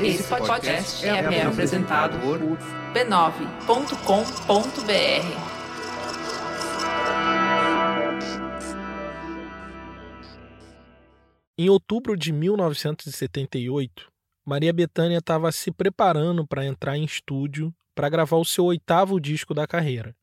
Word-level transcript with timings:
Esse 0.00 0.24
podcast 0.24 1.06
é, 1.06 1.08
é 1.08 1.42
apresentado 1.42 2.18
por 2.20 2.38
b9.com.br. 2.92 3.96
Em 11.58 11.70
outubro 11.70 12.14
de 12.14 12.30
1978, 12.30 14.12
Maria 14.44 14.70
Bethânia 14.70 15.16
estava 15.16 15.50
se 15.50 15.70
preparando 15.70 16.46
para 16.46 16.66
entrar 16.66 16.98
em 16.98 17.04
estúdio 17.04 17.74
para 17.94 18.10
gravar 18.10 18.36
o 18.36 18.44
seu 18.44 18.66
oitavo 18.66 19.18
disco 19.18 19.54
da 19.54 19.66
carreira. 19.66 20.14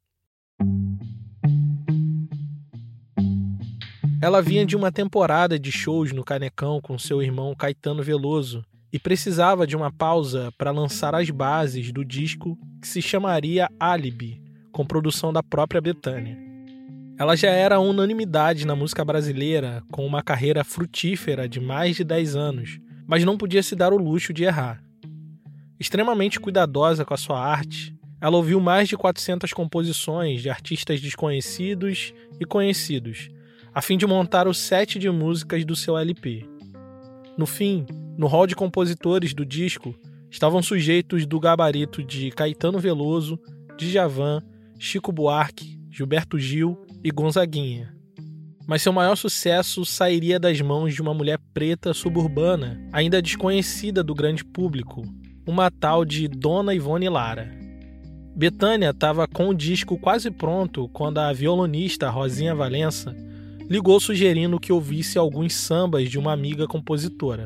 Ela 4.21 4.39
vinha 4.39 4.65
de 4.67 4.75
uma 4.75 4.91
temporada 4.91 5.57
de 5.57 5.71
shows 5.71 6.11
no 6.11 6.23
Canecão 6.23 6.79
com 6.79 6.99
seu 6.99 7.23
irmão 7.23 7.55
Caetano 7.55 8.03
Veloso 8.03 8.63
e 8.93 8.99
precisava 8.99 9.65
de 9.65 9.75
uma 9.75 9.91
pausa 9.91 10.53
para 10.55 10.69
lançar 10.69 11.15
as 11.15 11.27
bases 11.31 11.91
do 11.91 12.05
disco 12.05 12.55
que 12.79 12.87
se 12.87 13.01
chamaria 13.01 13.67
Alibi, 13.79 14.39
com 14.71 14.85
produção 14.85 15.33
da 15.33 15.41
própria 15.41 15.81
Bethânia. 15.81 16.37
Ela 17.17 17.35
já 17.35 17.49
era 17.49 17.79
unanimidade 17.79 18.67
na 18.67 18.75
música 18.75 19.03
brasileira, 19.03 19.81
com 19.91 20.05
uma 20.05 20.21
carreira 20.21 20.63
frutífera 20.63 21.49
de 21.49 21.59
mais 21.59 21.95
de 21.95 22.03
10 22.03 22.35
anos, 22.35 22.79
mas 23.07 23.23
não 23.23 23.35
podia 23.35 23.63
se 23.63 23.75
dar 23.75 23.91
o 23.91 23.97
luxo 23.97 24.31
de 24.31 24.43
errar. 24.43 24.83
Extremamente 25.79 26.39
cuidadosa 26.39 27.03
com 27.03 27.15
a 27.15 27.17
sua 27.17 27.43
arte, 27.43 27.95
ela 28.21 28.37
ouviu 28.37 28.59
mais 28.59 28.87
de 28.87 28.95
400 28.95 29.51
composições 29.53 30.41
de 30.41 30.51
artistas 30.51 31.01
desconhecidos 31.01 32.13
e 32.39 32.45
conhecidos, 32.45 33.29
a 33.73 33.81
fim 33.81 33.97
de 33.97 34.05
montar 34.05 34.47
o 34.47 34.53
set 34.53 34.99
de 34.99 35.09
músicas 35.09 35.65
do 35.65 35.75
seu 35.75 35.97
LP. 35.97 36.52
No 37.37 37.45
fim, 37.45 37.85
no 38.17 38.27
hall 38.27 38.45
de 38.45 38.55
compositores 38.55 39.33
do 39.33 39.45
disco 39.45 39.95
estavam 40.29 40.61
sujeitos 40.61 41.25
do 41.25 41.39
gabarito 41.39 42.03
de 42.03 42.29
Caetano 42.31 42.79
Veloso, 42.79 43.39
Djavan, 43.77 44.41
Chico 44.77 45.11
Buarque, 45.11 45.79
Gilberto 45.89 46.37
Gil 46.37 46.85
e 47.03 47.11
Gonzaguinha. 47.11 47.93
Mas 48.67 48.81
seu 48.81 48.93
maior 48.93 49.15
sucesso 49.15 49.83
sairia 49.83 50.39
das 50.39 50.61
mãos 50.61 50.93
de 50.93 51.01
uma 51.01 51.13
mulher 51.13 51.39
preta 51.53 51.93
suburbana, 51.93 52.79
ainda 52.91 53.21
desconhecida 53.21 54.03
do 54.03 54.13
grande 54.13 54.43
público, 54.43 55.03
uma 55.45 55.69
tal 55.69 56.05
de 56.05 56.27
Dona 56.27 56.73
Ivone 56.73 57.09
Lara. 57.09 57.51
Betânia 58.35 58.89
estava 58.89 59.27
com 59.27 59.49
o 59.49 59.53
disco 59.53 59.97
quase 59.99 60.31
pronto 60.31 60.87
quando 60.89 61.19
a 61.19 61.33
violonista 61.33 62.09
Rosinha 62.09 62.55
Valença 62.55 63.15
ligou 63.69 63.99
sugerindo 63.99 64.59
que 64.59 64.73
ouvisse 64.73 65.17
alguns 65.17 65.53
sambas 65.53 66.09
de 66.09 66.19
uma 66.19 66.33
amiga 66.33 66.67
compositora. 66.67 67.45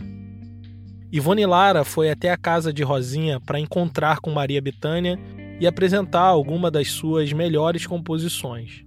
Ivone 1.11 1.45
Lara 1.45 1.85
foi 1.85 2.09
até 2.09 2.31
a 2.31 2.37
casa 2.37 2.73
de 2.73 2.83
Rosinha 2.83 3.39
para 3.39 3.59
encontrar 3.59 4.19
com 4.19 4.31
Maria 4.31 4.61
Bethânia 4.61 5.17
e 5.59 5.65
apresentar 5.65 6.21
alguma 6.21 6.69
das 6.69 6.89
suas 6.91 7.31
melhores 7.31 7.87
composições. 7.87 8.83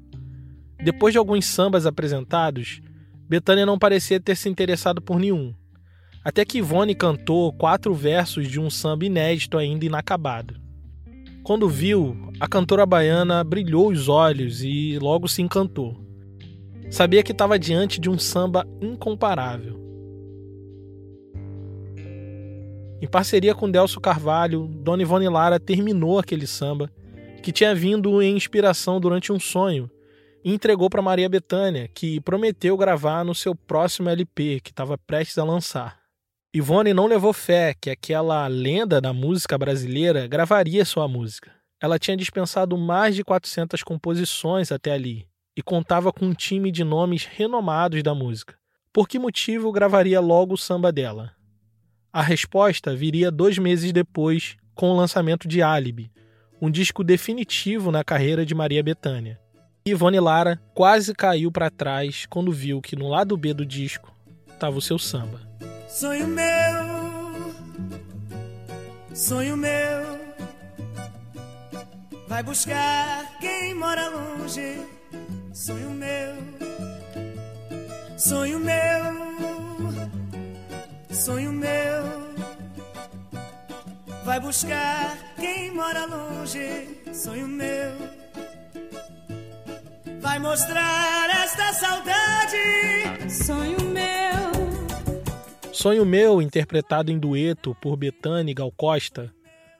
Depois 0.82 1.12
de 1.12 1.18
alguns 1.18 1.46
sambas 1.46 1.86
apresentados, 1.86 2.80
Betânia 3.28 3.64
não 3.64 3.78
parecia 3.78 4.20
ter 4.20 4.36
se 4.36 4.48
interessado 4.48 5.00
por 5.00 5.18
nenhum, 5.18 5.54
até 6.24 6.44
que 6.44 6.58
Ivone 6.58 6.94
cantou 6.94 7.52
quatro 7.52 7.94
versos 7.94 8.48
de 8.48 8.60
um 8.60 8.68
samba 8.68 9.06
inédito 9.06 9.56
ainda 9.56 9.86
inacabado. 9.86 10.60
Quando 11.42 11.68
viu, 11.68 12.30
a 12.38 12.46
cantora 12.46 12.84
baiana 12.84 13.42
brilhou 13.42 13.88
os 13.88 14.08
olhos 14.08 14.62
e 14.62 14.98
logo 14.98 15.26
se 15.26 15.40
encantou. 15.40 16.09
Sabia 16.90 17.22
que 17.22 17.30
estava 17.30 17.56
diante 17.56 18.00
de 18.00 18.10
um 18.10 18.18
samba 18.18 18.66
incomparável. 18.80 19.78
Em 23.00 23.06
parceria 23.06 23.54
com 23.54 23.70
Delcio 23.70 24.00
Carvalho, 24.00 24.66
Dona 24.66 25.02
Ivone 25.02 25.28
Lara 25.28 25.60
terminou 25.60 26.18
aquele 26.18 26.48
samba, 26.48 26.90
que 27.44 27.52
tinha 27.52 27.74
vindo 27.76 28.20
em 28.20 28.36
inspiração 28.36 29.00
durante 29.00 29.32
um 29.32 29.38
sonho, 29.38 29.88
e 30.44 30.52
entregou 30.52 30.90
para 30.90 31.00
Maria 31.00 31.28
Bethânia, 31.28 31.88
que 31.94 32.20
prometeu 32.20 32.76
gravar 32.76 33.24
no 33.24 33.36
seu 33.36 33.54
próximo 33.54 34.08
LP, 34.08 34.60
que 34.60 34.70
estava 34.70 34.98
prestes 34.98 35.38
a 35.38 35.44
lançar. 35.44 36.00
Ivone 36.52 36.92
não 36.92 37.06
levou 37.06 37.32
fé 37.32 37.72
que 37.80 37.88
aquela 37.88 38.48
lenda 38.48 39.00
da 39.00 39.12
música 39.12 39.56
brasileira 39.56 40.26
gravaria 40.26 40.84
sua 40.84 41.06
música. 41.06 41.52
Ela 41.80 42.00
tinha 42.00 42.16
dispensado 42.16 42.76
mais 42.76 43.14
de 43.14 43.22
400 43.22 43.84
composições 43.84 44.72
até 44.72 44.90
ali, 44.90 45.29
e 45.60 45.62
contava 45.62 46.10
com 46.10 46.24
um 46.24 46.32
time 46.32 46.72
de 46.72 46.82
nomes 46.82 47.26
renomados 47.26 48.02
da 48.02 48.14
música. 48.14 48.54
Por 48.90 49.06
que 49.06 49.18
motivo 49.18 49.70
gravaria 49.70 50.18
logo 50.18 50.54
o 50.54 50.58
samba 50.58 50.90
dela? 50.90 51.32
A 52.10 52.22
resposta 52.22 52.96
viria 52.96 53.30
dois 53.30 53.58
meses 53.58 53.92
depois, 53.92 54.56
com 54.74 54.90
o 54.90 54.96
lançamento 54.96 55.46
de 55.46 55.62
Alibi, 55.62 56.10
um 56.62 56.70
disco 56.70 57.04
definitivo 57.04 57.92
na 57.92 58.02
carreira 58.02 58.46
de 58.46 58.54
Maria 58.54 58.82
Bethânia. 58.82 59.38
Ivone 59.84 60.18
Lara 60.18 60.58
quase 60.74 61.14
caiu 61.14 61.52
para 61.52 61.70
trás 61.70 62.24
quando 62.24 62.50
viu 62.50 62.80
que 62.80 62.96
no 62.96 63.08
lado 63.08 63.36
B 63.36 63.52
do 63.52 63.66
disco 63.66 64.10
estava 64.48 64.78
o 64.78 64.82
seu 64.82 64.98
samba. 64.98 65.42
Sonho 65.88 66.26
meu, 66.26 67.54
sonho 69.14 69.56
meu, 69.58 70.18
vai 72.26 72.42
buscar 72.42 73.38
quem 73.40 73.74
mora 73.74 74.08
longe 74.08 74.99
sonho 75.52 75.90
meu, 75.90 76.36
sonho 78.16 78.60
meu, 78.60 79.14
sonho 81.10 81.52
meu. 81.52 82.30
Vai 84.24 84.38
buscar 84.40 85.16
quem 85.36 85.74
mora 85.74 86.06
longe, 86.06 87.02
sonho 87.12 87.48
meu. 87.48 87.92
Vai 90.20 90.38
mostrar 90.38 91.30
esta 91.42 91.72
saudade, 91.72 93.30
sonho 93.30 93.80
meu. 93.86 94.10
Sonho 95.72 96.04
Meu, 96.04 96.42
interpretado 96.42 97.10
em 97.10 97.18
dueto 97.18 97.74
por 97.80 97.96
Betânia 97.96 98.50
e 98.50 98.54
Gal 98.54 98.70
Costa, 98.70 99.32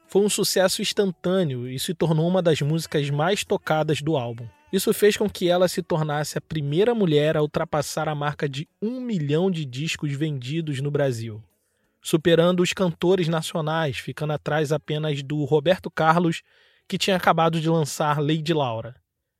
foi 0.07 0.23
um 0.23 0.29
sucesso 0.29 0.81
instantâneo 0.81 1.67
e 1.67 1.77
se 1.77 1.93
tornou 1.93 2.27
uma 2.27 2.41
das 2.41 2.59
músicas 2.59 3.07
mais 3.11 3.43
tocadas 3.43 4.01
do 4.01 4.17
álbum. 4.17 4.47
Isso 4.71 4.93
fez 4.93 5.17
com 5.17 5.29
que 5.29 5.49
ela 5.49 5.67
se 5.67 5.83
tornasse 5.83 6.37
a 6.37 6.41
primeira 6.41 6.95
mulher 6.95 7.35
a 7.35 7.41
ultrapassar 7.41 8.07
a 8.07 8.15
marca 8.15 8.47
de 8.47 8.69
um 8.81 9.01
milhão 9.01 9.51
de 9.51 9.65
discos 9.65 10.13
vendidos 10.13 10.79
no 10.79 10.89
Brasil, 10.89 11.43
superando 12.01 12.61
os 12.61 12.71
cantores 12.71 13.27
nacionais, 13.27 13.97
ficando 13.97 14.31
atrás 14.31 14.71
apenas 14.71 15.21
do 15.21 15.43
Roberto 15.43 15.91
Carlos, 15.91 16.41
que 16.87 16.97
tinha 16.97 17.17
acabado 17.17 17.59
de 17.59 17.69
lançar 17.69 18.19
Lady 18.21 18.53
Laura. 18.53 18.95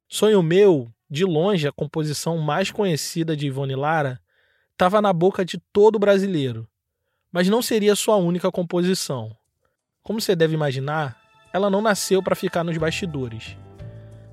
Sonho 0.07 0.43
Meu, 0.43 0.91
de 1.09 1.23
longe 1.23 1.65
a 1.65 1.71
composição 1.71 2.37
mais 2.37 2.69
conhecida 2.69 3.35
de 3.35 3.47
Ivone 3.47 3.75
Lara, 3.75 4.19
estava 4.71 5.01
na 5.01 5.13
boca 5.13 5.45
de 5.45 5.57
todo 5.71 5.97
brasileiro, 5.97 6.67
mas 7.31 7.47
não 7.47 7.61
seria 7.61 7.95
sua 7.95 8.17
única 8.17 8.51
composição. 8.51 9.33
Como 10.03 10.19
você 10.19 10.35
deve 10.35 10.55
imaginar, 10.55 11.17
ela 11.53 11.69
não 11.69 11.81
nasceu 11.81 12.21
para 12.21 12.35
ficar 12.35 12.63
nos 12.63 12.77
bastidores. 12.77 13.55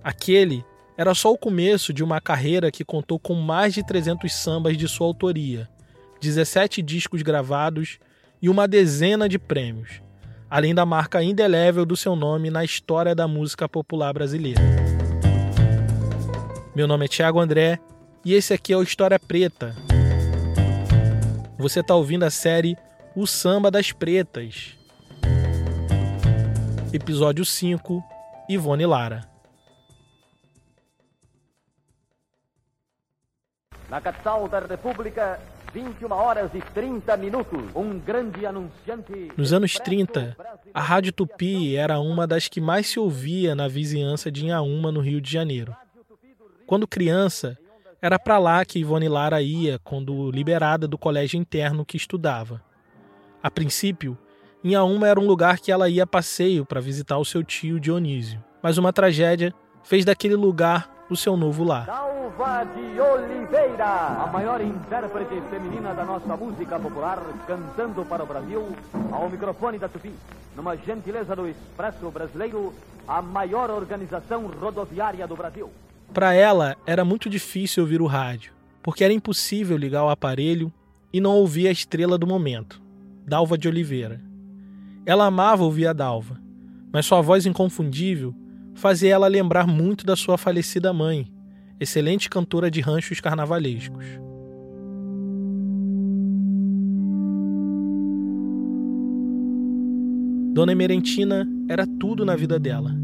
Aquele 0.03 0.65
era 0.99 1.15
só 1.15 1.33
o 1.33 1.39
começo 1.39 1.93
de 1.93 2.03
uma 2.03 2.21
carreira 2.21 2.73
que 2.73 2.85
contou 2.85 3.21
com 3.21 3.35
mais 3.35 3.73
de 3.73 3.87
300 3.87 4.35
sambas 4.35 4.77
de 4.77 4.89
sua 4.89 5.07
autoria, 5.07 5.69
17 6.21 6.83
discos 6.83 7.23
gravados 7.23 8.01
e 8.43 8.49
uma 8.49 8.67
dezena 8.67 9.29
de 9.29 9.39
prêmios, 9.39 10.03
além 10.51 10.75
da 10.75 10.85
marca 10.85 11.23
indelével 11.23 11.87
do 11.87 11.97
seu 11.97 12.17
nome 12.17 12.51
na 12.51 12.65
história 12.65 13.15
da 13.15 13.29
música 13.29 13.69
popular 13.69 14.13
brasileira. 14.13 14.61
Meu 16.75 16.89
nome 16.89 17.05
é 17.05 17.09
Thiago 17.09 17.39
André 17.39 17.79
e 18.25 18.35
esse 18.35 18.53
aqui 18.53 18.73
é 18.73 18.77
o 18.77 18.83
História 18.83 19.21
Preta. 19.21 19.77
Você 21.57 21.79
está 21.79 21.95
ouvindo 21.95 22.25
a 22.25 22.31
série 22.31 22.77
O 23.15 23.25
Samba 23.25 23.71
das 23.71 23.93
Pretas. 23.93 24.77
Episódio 26.93 27.45
5 27.45 28.03
Ivone 28.49 28.85
Lara. 28.85 29.38
Na 33.89 34.01
capital 34.03 34.47
da 34.49 34.61
República, 34.61 35.41
21 35.73 36.13
horas 36.13 36.51
e 36.55 36.61
30 36.61 37.17
minutos. 37.17 37.61
Um 37.75 37.99
grande 37.99 38.45
anunciante. 38.45 39.33
Nos 39.37 39.53
anos 39.53 39.75
30, 39.75 40.37
a 40.75 40.81
Rádio 40.81 41.13
Tupi 41.13 41.75
era 41.75 41.99
uma 41.99 42.27
das 42.27 42.49
que 42.49 42.61
mais 42.61 42.87
se 42.87 43.01
ouvia 43.01 43.55
na 43.55 43.67
vizinhança 43.67 44.31
de 44.31 44.45
Inhaúma, 44.45 44.93
no 44.93 45.01
Rio 45.01 45.21
de 45.21 45.33
Janeiro. 45.33 45.75
Quando 46.67 46.87
criança, 46.87 47.57
era 48.01 48.19
para 48.19 48.39
lá 48.39 48.63
que 48.63 48.79
Ivone 48.79 49.09
Lara 49.09 49.41
ia 49.41 49.79
quando 49.79 50.31
liberada 50.31 50.87
do 50.87 50.99
colégio 50.99 51.39
interno 51.39 51.85
que 51.85 51.97
estudava. 51.97 52.63
A 53.43 53.51
princípio, 53.51 54.19
Inhaúma 54.63 55.09
era 55.09 55.19
um 55.19 55.27
lugar 55.27 55.59
que 55.59 55.73
ela 55.73 55.89
ia 55.89 56.03
a 56.03 56.07
passeio 56.07 56.67
para 56.67 56.81
visitar 56.81 57.17
o 57.17 57.25
seu 57.25 57.43
tio 57.43 57.81
Dionísio, 57.81 58.45
mas 58.63 58.77
uma 58.77 58.93
tragédia 58.93 59.55
fez 59.83 60.05
daquele 60.05 60.35
lugar 60.35 60.98
o 61.11 61.17
seu 61.17 61.37
novo 61.37 61.65
lar. 61.65 61.87
Dalva 61.87 62.65
de 62.65 63.01
Oliveira, 63.01 63.87
a 63.87 64.27
maior 64.33 64.61
intérprete 64.61 65.41
feminina 65.51 65.95
da 65.95 66.05
nossa 66.05 66.37
música 66.37 66.79
popular, 66.79 67.19
cantando 67.47 68.05
para 68.05 68.23
o 68.23 68.27
Brasil, 68.27 68.69
ao 69.11 69.31
microfone 69.31 69.79
da 69.79 69.89
Tupi, 69.89 70.13
numa 70.55 70.77
gentileza 70.77 71.35
do 71.35 71.49
Expresso 71.49 72.11
Brasileiro, 72.11 72.75
a 73.07 73.23
maior 73.23 73.71
organização 73.71 74.47
rodoviária 74.49 75.27
do 75.27 75.35
Brasil. 75.35 75.71
Para 76.13 76.35
ela, 76.35 76.77
era 76.87 77.05
muito 77.05 77.31
difícil 77.31 77.83
ouvir 77.83 78.03
o 78.03 78.07
rádio, 78.07 78.53
porque 78.83 79.03
era 79.03 79.13
impossível 79.13 79.77
ligar 79.77 80.05
o 80.05 80.11
aparelho 80.11 80.73
e 81.13 81.21
não 81.21 81.33
ouvir 81.33 81.69
a 81.69 81.73
estrela 81.73 82.19
do 82.19 82.27
momento, 82.27 82.83
Dalva 83.27 83.57
de 83.57 83.67
Oliveira. 83.67 84.21
Ela 85.07 85.25
amava 85.27 85.65
ouvir 85.65 85.87
a 85.87 85.95
Dalva, 85.95 86.39
mas 86.93 87.07
sua 87.07 87.23
voz 87.23 87.47
inconfundível 87.47 88.35
fazia 88.79 89.13
ela 89.13 89.27
lembrar 89.27 89.67
muito 89.67 90.07
da 90.07 90.15
sua 90.15 90.39
falecida 90.39 90.93
mãe, 90.93 91.27
excelente 91.81 92.31
cantora 92.31 92.71
de 92.71 92.81
ranchos 92.81 93.21
carnavalescos. 93.21 94.05
Dona 100.55 100.73
Emerentina 100.73 101.47
era 101.69 101.85
tudo 101.99 102.25
na 102.25 102.37
vida 102.37 102.59
dela, 102.59 102.95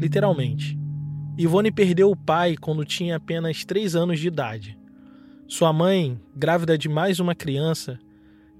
literalmente. 0.00 0.76
Ivone 1.38 1.70
perdeu 1.70 2.10
o 2.10 2.16
pai 2.16 2.56
quando 2.56 2.84
tinha 2.84 3.16
apenas 3.16 3.64
três 3.64 3.94
anos 3.94 4.18
de 4.18 4.26
idade. 4.26 4.76
Sua 5.46 5.72
mãe, 5.72 6.20
grávida 6.34 6.76
de 6.76 6.88
mais 6.88 7.20
uma 7.20 7.36
criança, 7.36 8.00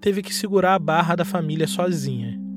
teve 0.01 0.23
que 0.23 0.33
segurar 0.33 0.77
a 0.77 0.79
barra 0.79 1.17
da 1.17 1.25
família 1.25 1.67
sozinha. 1.67 2.48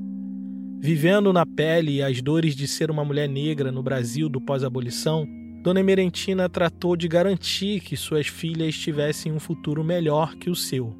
Vivendo 0.84 1.32
na 1.32 1.46
pele 1.46 2.02
as 2.02 2.20
dores 2.20 2.56
de 2.56 2.66
ser 2.66 2.90
uma 2.90 3.04
mulher 3.04 3.28
negra 3.28 3.70
no 3.70 3.84
Brasil 3.84 4.28
do 4.28 4.40
pós-abolição, 4.40 5.24
Dona 5.62 5.78
Emerentina 5.78 6.48
tratou 6.48 6.96
de 6.96 7.06
garantir 7.06 7.78
que 7.78 7.96
suas 7.96 8.26
filhas 8.26 8.74
tivessem 8.74 9.30
um 9.30 9.38
futuro 9.38 9.84
melhor 9.84 10.34
que 10.34 10.50
o 10.50 10.56
seu. 10.56 10.92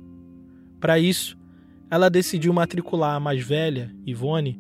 Para 0.79 1.01
isso, 1.01 1.37
ela 1.91 2.09
decidiu 2.09 2.53
matricular 2.53 3.17
a 3.17 3.19
mais 3.19 3.45
velha, 3.45 3.93
Ivone, 4.07 4.57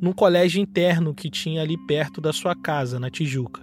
num 0.00 0.12
colégio 0.12 0.60
interno 0.60 1.14
que 1.14 1.30
tinha 1.30 1.62
ali 1.62 1.78
perto 1.86 2.20
da 2.20 2.32
sua 2.32 2.56
casa, 2.56 2.98
na 2.98 3.08
Tijuca. 3.08 3.62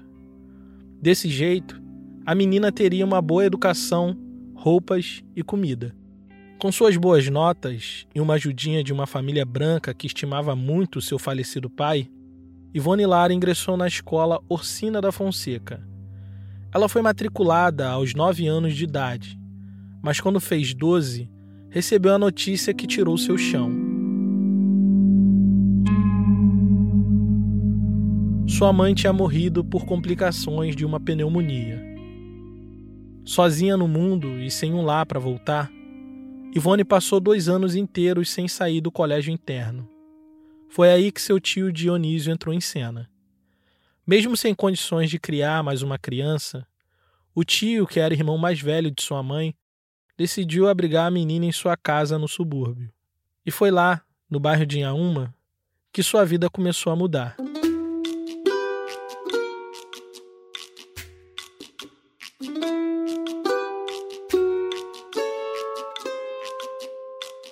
Desse 1.02 1.28
jeito, 1.28 1.78
a 2.26 2.34
menina 2.34 2.72
teria 2.72 3.06
uma 3.06 3.22
boa 3.22 3.46
educação, 3.46 4.16
roupas 4.56 5.22
e 5.36 5.44
comida. 5.44 5.94
Com 6.62 6.72
suas 6.72 6.96
boas 6.96 7.28
notas 7.28 8.06
e 8.14 8.22
uma 8.22 8.36
ajudinha 8.36 8.84
de 8.84 8.94
uma 8.94 9.08
família 9.08 9.44
branca 9.44 9.96
que 9.96 10.06
estimava 10.06 10.56
muito 10.56 11.02
seu 11.02 11.18
falecido 11.18 11.72
pai, 11.72 12.08
Ivone 12.72 13.04
Lara 13.04 13.34
ingressou 13.34 13.76
na 13.76 13.88
escola 13.88 14.40
Orsina 14.48 15.02
da 15.02 15.12
Fonseca. 15.12 15.84
Ela 16.72 16.88
foi 16.88 17.02
matriculada 17.02 17.90
aos 17.90 18.14
9 18.14 18.46
anos 18.46 18.76
de 18.76 18.84
idade, 18.84 19.40
mas 20.04 20.20
quando 20.20 20.40
fez 20.40 20.72
12, 20.72 21.28
recebeu 21.72 22.14
a 22.14 22.20
notícia 22.20 22.76
que 22.76 22.86
tirou 22.86 23.18
seu 23.18 23.40
chão. 23.40 23.72
Sua 28.48 28.72
mãe 28.72 28.94
tinha 28.94 29.12
morrido 29.12 29.66
por 29.66 29.84
complicações 29.84 30.76
de 30.76 30.86
uma 30.86 31.00
pneumonia. 31.00 31.84
Sozinha 33.26 33.76
no 33.76 33.88
mundo 33.88 34.40
e 34.40 34.52
sem 34.52 34.72
um 34.76 34.84
lar 34.84 35.08
para 35.08 35.20
voltar, 35.20 35.72
Ivone 36.54 36.84
passou 36.84 37.22
dois 37.22 37.48
anos 37.48 37.76
inteiros 37.76 38.30
sem 38.30 38.46
sair 38.46 38.82
do 38.82 38.92
colégio 38.92 39.32
interno. 39.32 39.88
Foi 40.70 40.92
aí 40.92 41.10
que 41.10 41.22
seu 41.22 41.40
tio 41.40 41.72
Dionísio 41.72 42.32
entrou 42.32 42.54
em 42.54 42.60
cena. 42.60 43.10
Mesmo 44.06 44.36
sem 44.36 44.54
condições 44.54 45.10
de 45.10 45.18
criar 45.18 45.64
mais 45.64 45.82
uma 45.82 45.98
criança, 45.98 46.68
o 47.34 47.46
tio, 47.46 47.88
que 47.88 48.02
era 48.02 48.14
irmão 48.14 48.38
mais 48.38 48.60
velho 48.60 48.92
de 48.92 49.02
sua 49.02 49.24
mãe, 49.24 49.56
decidiu 50.18 50.68
abrigar 50.68 51.08
a 51.08 51.12
menina 51.12 51.46
em 51.46 51.52
sua 51.54 51.78
casa 51.78 52.20
no 52.20 52.28
subúrbio. 52.28 52.92
E 53.46 53.52
foi 53.52 53.72
lá, 53.72 54.02
no 54.30 54.40
bairro 54.40 54.66
de 54.66 54.80
Inhaúma, 54.80 55.34
que 55.94 56.04
sua 56.04 56.26
vida 56.26 56.50
começou 56.50 56.92
a 56.92 56.96
mudar. 56.98 57.38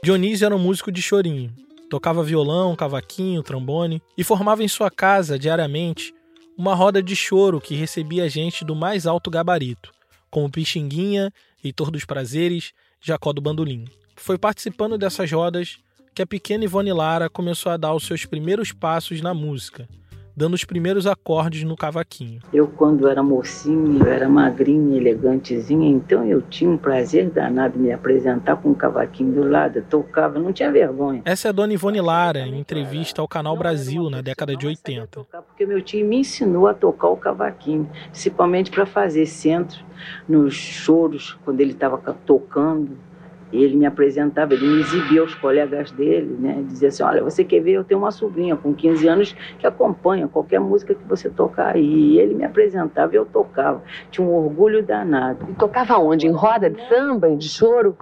Dionísio 0.10 0.44
era 0.44 0.56
um 0.56 0.60
músico 0.60 0.92
de 0.92 1.04
chorinho. 1.04 1.54
Tocava 1.88 2.24
violão, 2.24 2.76
cavaquinho, 2.76 3.44
trombone 3.44 4.02
e 4.18 4.24
formava 4.24 4.64
em 4.64 4.68
sua 4.68 4.90
casa, 4.90 5.38
diariamente, 5.38 6.16
uma 6.58 6.74
roda 6.74 7.00
de 7.00 7.16
choro 7.16 7.62
que 7.62 7.76
recebia 7.76 8.28
gente 8.28 8.66
do 8.66 8.76
mais 8.76 9.06
alto 9.06 9.30
gabarito, 9.30 9.92
como 10.32 10.50
Pixinguinha, 10.50 11.32
Heitor 11.64 11.92
dos 11.92 12.06
Prazeres, 12.06 12.74
Jacó 13.00 13.32
do 13.32 13.40
Bandolim. 13.40 13.86
Foi 14.16 14.36
participando 14.36 14.98
dessas 14.98 15.32
rodas 15.32 15.78
que 16.16 16.24
a 16.24 16.26
pequena 16.26 16.64
Ivone 16.64 16.92
Lara 16.92 17.30
começou 17.30 17.72
a 17.72 17.78
dar 17.78 17.94
os 17.94 18.04
seus 18.04 18.26
primeiros 18.26 18.72
passos 18.72 19.22
na 19.22 19.36
música, 19.36 19.88
dando 20.36 20.54
os 20.54 20.64
primeiros 20.64 21.06
acordes 21.06 21.64
no 21.64 21.76
cavaquinho. 21.76 22.40
Eu, 22.54 22.68
quando 22.68 23.08
era 23.08 23.22
mocinha, 23.22 24.04
eu 24.04 24.12
era 24.12 24.30
magrinha, 24.30 24.98
elegantezinha, 24.98 25.90
então 25.90 26.26
eu 26.26 26.42
tinha 26.42 26.70
um 26.70 26.78
prazer 26.78 27.30
danado 27.30 27.78
me 27.78 27.92
apresentar 27.92 28.58
com 28.58 28.70
um 28.70 28.74
cavaquinho 28.74 29.34
do 29.34 29.50
lado. 29.50 29.78
Eu 29.80 29.84
tocava, 29.84 30.40
não 30.40 30.54
tinha 30.54 30.72
vergonha. 30.72 31.22
Essa 31.26 31.48
é 31.48 31.50
a 31.50 31.52
dona 31.52 31.74
Ivone 31.74 32.02
Lara, 32.02 32.40
em 32.40 32.60
entrevista 32.60 33.22
ao 33.22 33.28
Canal 33.28 33.58
Brasil 33.58 34.10
na 34.10 34.22
década 34.22 34.56
de 34.56 34.66
80. 34.66 35.26
Porque 35.48 35.66
meu 35.66 35.82
tio 35.82 36.06
me 36.06 36.18
ensinou 36.18 36.68
a 36.68 36.74
tocar 36.74 37.10
o 37.10 37.18
cavaquinho, 37.18 37.90
principalmente 38.12 38.72
para 38.72 38.86
fazer 38.86 39.26
centro 39.26 39.84
nos 40.28 40.54
choros, 40.54 41.38
quando 41.44 41.60
ele 41.62 41.72
estava 41.72 41.98
tocando 42.26 43.09
ele 43.52 43.76
me 43.76 43.86
apresentava, 43.86 44.54
ele 44.54 44.68
me 44.68 44.82
exibia 44.82 45.22
aos 45.22 45.34
colegas 45.36 45.92
dele, 45.92 46.38
né? 46.40 46.64
Dizia 46.68 46.90
assim, 46.90 47.04
olha, 47.04 47.24
você 47.24 47.44
quer 47.44 47.62
ver, 47.62 47.74
eu 47.74 47.84
tenho 47.84 48.00
uma 48.00 48.12
sobrinha 48.12 48.56
com 48.56 48.74
15 48.74 49.08
anos 49.08 49.36
que 49.58 49.66
acompanha 49.66 50.28
qualquer 50.28 50.60
música 50.60 50.94
que 50.94 51.04
você 51.08 51.30
tocar 51.30 51.76
aí. 51.76 52.14
E 52.14 52.20
ele 52.20 52.36
me 52.36 52.46
apresentava 52.46 53.14
e 53.14 53.18
eu 53.18 53.26
tocava. 53.26 53.82
Tinha 54.12 54.26
um 54.26 54.34
orgulho 54.34 54.84
danado. 54.84 55.46
E 55.50 55.54
tocava 55.54 55.98
onde? 55.98 56.28
Em 56.28 56.32
roda 56.32 56.70
de 56.70 56.88
samba, 56.88 57.36
de 57.36 57.50
choro? 57.50 57.98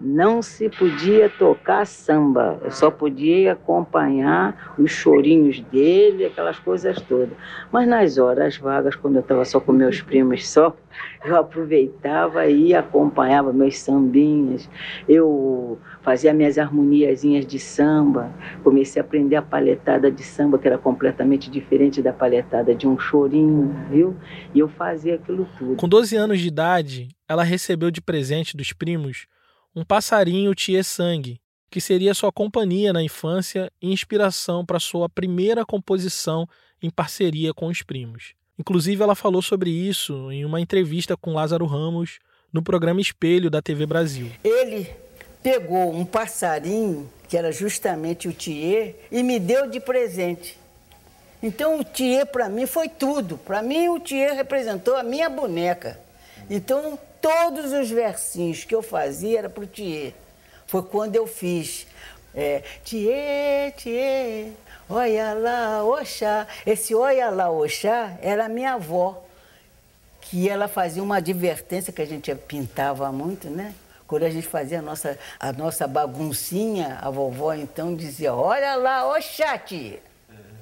Não 0.00 0.42
se 0.42 0.68
podia 0.68 1.28
tocar 1.28 1.86
samba, 1.86 2.58
eu 2.64 2.72
só 2.72 2.90
podia 2.90 3.52
acompanhar 3.52 4.74
os 4.76 4.90
chorinhos 4.90 5.60
dele, 5.60 6.24
aquelas 6.24 6.58
coisas 6.58 7.00
todas. 7.02 7.30
Mas 7.70 7.86
nas 7.86 8.18
horas 8.18 8.56
vagas, 8.56 8.96
quando 8.96 9.16
eu 9.16 9.20
estava 9.20 9.44
só 9.44 9.60
com 9.60 9.72
meus 9.72 10.00
primos 10.02 10.48
só, 10.48 10.76
eu 11.24 11.36
aproveitava 11.36 12.46
e 12.46 12.74
acompanhava 12.74 13.52
meus 13.52 13.78
sambinhas. 13.78 14.68
Eu 15.08 15.78
fazia 16.02 16.34
minhas 16.34 16.58
harmoniazinhas 16.58 17.46
de 17.46 17.58
samba. 17.58 18.32
Comecei 18.64 19.00
a 19.00 19.04
aprender 19.04 19.36
a 19.36 19.42
paletada 19.42 20.10
de 20.10 20.24
samba, 20.24 20.58
que 20.58 20.66
era 20.66 20.78
completamente 20.78 21.48
diferente 21.48 22.02
da 22.02 22.12
paletada 22.12 22.74
de 22.74 22.88
um 22.88 22.98
chorinho, 22.98 23.72
viu? 23.88 24.16
E 24.52 24.58
eu 24.58 24.68
fazia 24.68 25.14
aquilo 25.14 25.46
tudo. 25.56 25.76
Com 25.76 25.88
12 25.88 26.16
anos 26.16 26.40
de 26.40 26.48
idade, 26.48 27.08
ela 27.28 27.44
recebeu 27.44 27.90
de 27.90 28.00
presente 28.00 28.56
dos 28.56 28.72
primos 28.72 29.26
um 29.74 29.84
passarinho 29.84 30.54
Tie 30.54 30.82
Sangue, 30.82 31.40
que 31.70 31.80
seria 31.80 32.14
sua 32.14 32.32
companhia 32.32 32.92
na 32.92 33.02
infância 33.02 33.70
e 33.80 33.92
inspiração 33.92 34.66
para 34.66 34.80
sua 34.80 35.08
primeira 35.08 35.64
composição 35.64 36.46
em 36.82 36.90
parceria 36.90 37.54
com 37.54 37.68
os 37.68 37.82
primos. 37.82 38.34
Inclusive, 38.58 39.02
ela 39.02 39.14
falou 39.14 39.40
sobre 39.40 39.70
isso 39.70 40.30
em 40.30 40.44
uma 40.44 40.60
entrevista 40.60 41.16
com 41.16 41.32
Lázaro 41.32 41.64
Ramos 41.66 42.18
no 42.52 42.62
programa 42.62 43.00
Espelho 43.00 43.48
da 43.48 43.62
TV 43.62 43.86
Brasil. 43.86 44.26
Ele 44.42 44.90
pegou 45.42 45.94
um 45.94 46.04
passarinho, 46.04 47.10
que 47.28 47.36
era 47.36 47.52
justamente 47.52 48.28
o 48.28 48.32
Thier, 48.32 48.96
e 49.10 49.22
me 49.22 49.38
deu 49.38 49.70
de 49.70 49.80
presente. 49.80 50.58
Então, 51.42 51.80
o 51.80 51.84
Thier 51.84 52.26
para 52.26 52.48
mim 52.48 52.66
foi 52.66 52.88
tudo. 52.88 53.38
Para 53.38 53.62
mim, 53.62 53.88
o 53.88 53.98
Thier 53.98 54.34
representou 54.34 54.96
a 54.96 55.02
minha 55.02 55.30
boneca. 55.30 55.98
Então, 56.50 56.98
todos 57.20 57.72
os 57.72 57.90
versinhos 57.90 58.64
que 58.64 58.74
eu 58.74 58.82
fazia 58.82 59.38
era 59.38 59.48
para 59.48 59.64
o 59.64 59.66
Thier. 59.66 60.14
Foi 60.66 60.82
quando 60.82 61.16
eu 61.16 61.26
fiz 61.26 61.86
é, 62.34 62.62
Thier, 62.84 63.72
Thier, 63.74 64.52
olha 64.88 65.34
lá, 65.34 65.84
Oxá. 65.84 66.46
Esse 66.64 66.94
olha 66.94 67.28
lá, 67.30 67.50
Oxá 67.50 68.16
era 68.22 68.48
minha 68.48 68.74
avó, 68.74 69.24
que 70.20 70.48
ela 70.48 70.68
fazia 70.68 71.02
uma 71.02 71.16
advertência 71.16 71.92
que 71.92 72.02
a 72.02 72.06
gente 72.06 72.32
pintava 72.34 73.10
muito, 73.10 73.48
né? 73.48 73.74
Quando 74.06 74.24
a 74.24 74.30
gente 74.30 74.46
fazia 74.46 74.80
a 74.80 74.82
nossa, 74.82 75.18
a 75.38 75.52
nossa 75.52 75.86
baguncinha, 75.86 76.98
a 77.00 77.10
vovó 77.10 77.52
então 77.54 77.94
dizia, 77.94 78.34
olha 78.34 78.74
lá, 78.74 79.06
Oxá, 79.08 79.56
tia. 79.58 80.00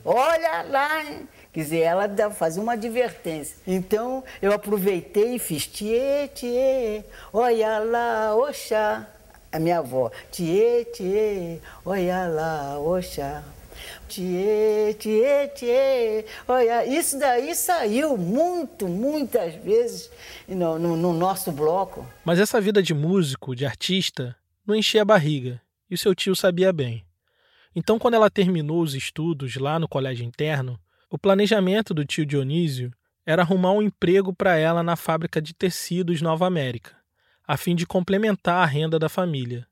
Olha 0.04 0.62
lá, 0.62 1.04
hein? 1.04 1.28
Quer 1.58 1.64
dizer, 1.64 1.80
ela 1.80 2.30
fazia 2.30 2.62
uma 2.62 2.74
advertência. 2.74 3.56
Então, 3.66 4.22
eu 4.40 4.52
aproveitei 4.52 5.34
e 5.34 5.38
fiz 5.40 5.66
tie, 5.66 6.30
tie, 6.32 7.04
olha 7.32 7.80
lá, 7.80 8.36
oxá. 8.36 9.04
A 9.50 9.58
minha 9.58 9.80
avó, 9.80 10.08
tie, 10.30 10.84
tie, 10.84 11.60
olha 11.84 12.28
lá, 12.28 12.78
oxá. 12.78 13.42
Tchê, 14.08 14.94
tchê, 15.00 15.50
tchê. 15.52 16.24
Olha, 16.46 16.86
isso 16.86 17.18
daí 17.18 17.52
saiu 17.56 18.16
muito, 18.16 18.86
muitas 18.86 19.56
vezes 19.56 20.12
no, 20.46 20.78
no, 20.78 20.96
no 20.96 21.12
nosso 21.12 21.50
bloco. 21.50 22.06
Mas 22.24 22.38
essa 22.38 22.60
vida 22.60 22.80
de 22.80 22.94
músico, 22.94 23.56
de 23.56 23.66
artista, 23.66 24.36
não 24.64 24.76
enchia 24.76 25.02
a 25.02 25.04
barriga, 25.04 25.60
e 25.90 25.96
o 25.96 25.98
seu 25.98 26.14
tio 26.14 26.36
sabia 26.36 26.72
bem. 26.72 27.04
Então, 27.74 27.98
quando 27.98 28.14
ela 28.14 28.30
terminou 28.30 28.80
os 28.80 28.94
estudos 28.94 29.56
lá 29.56 29.80
no 29.80 29.88
colégio 29.88 30.24
interno, 30.24 30.78
o 31.10 31.18
planejamento 31.18 31.94
do 31.94 32.04
tio 32.04 32.26
Dionísio 32.26 32.92
era 33.24 33.42
arrumar 33.42 33.72
um 33.72 33.82
emprego 33.82 34.32
para 34.32 34.56
ela 34.56 34.82
na 34.82 34.96
fábrica 34.96 35.40
de 35.40 35.54
tecidos 35.54 36.20
Nova 36.20 36.46
América, 36.46 36.92
a 37.46 37.56
fim 37.56 37.74
de 37.74 37.86
complementar 37.86 38.62
a 38.62 38.66
renda 38.66 38.98
da 38.98 39.08
família. 39.08 39.66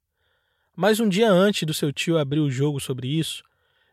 Mas 0.75 1.01
um 1.01 1.09
dia 1.09 1.31
antes 1.31 1.65
do 1.65 1.73
seu 1.73 1.93
tio 1.93 2.19
abrir 2.19 2.41
o 2.41 2.51
jogo 2.51 2.81
sobre 2.81 3.09
isso, 3.09 3.43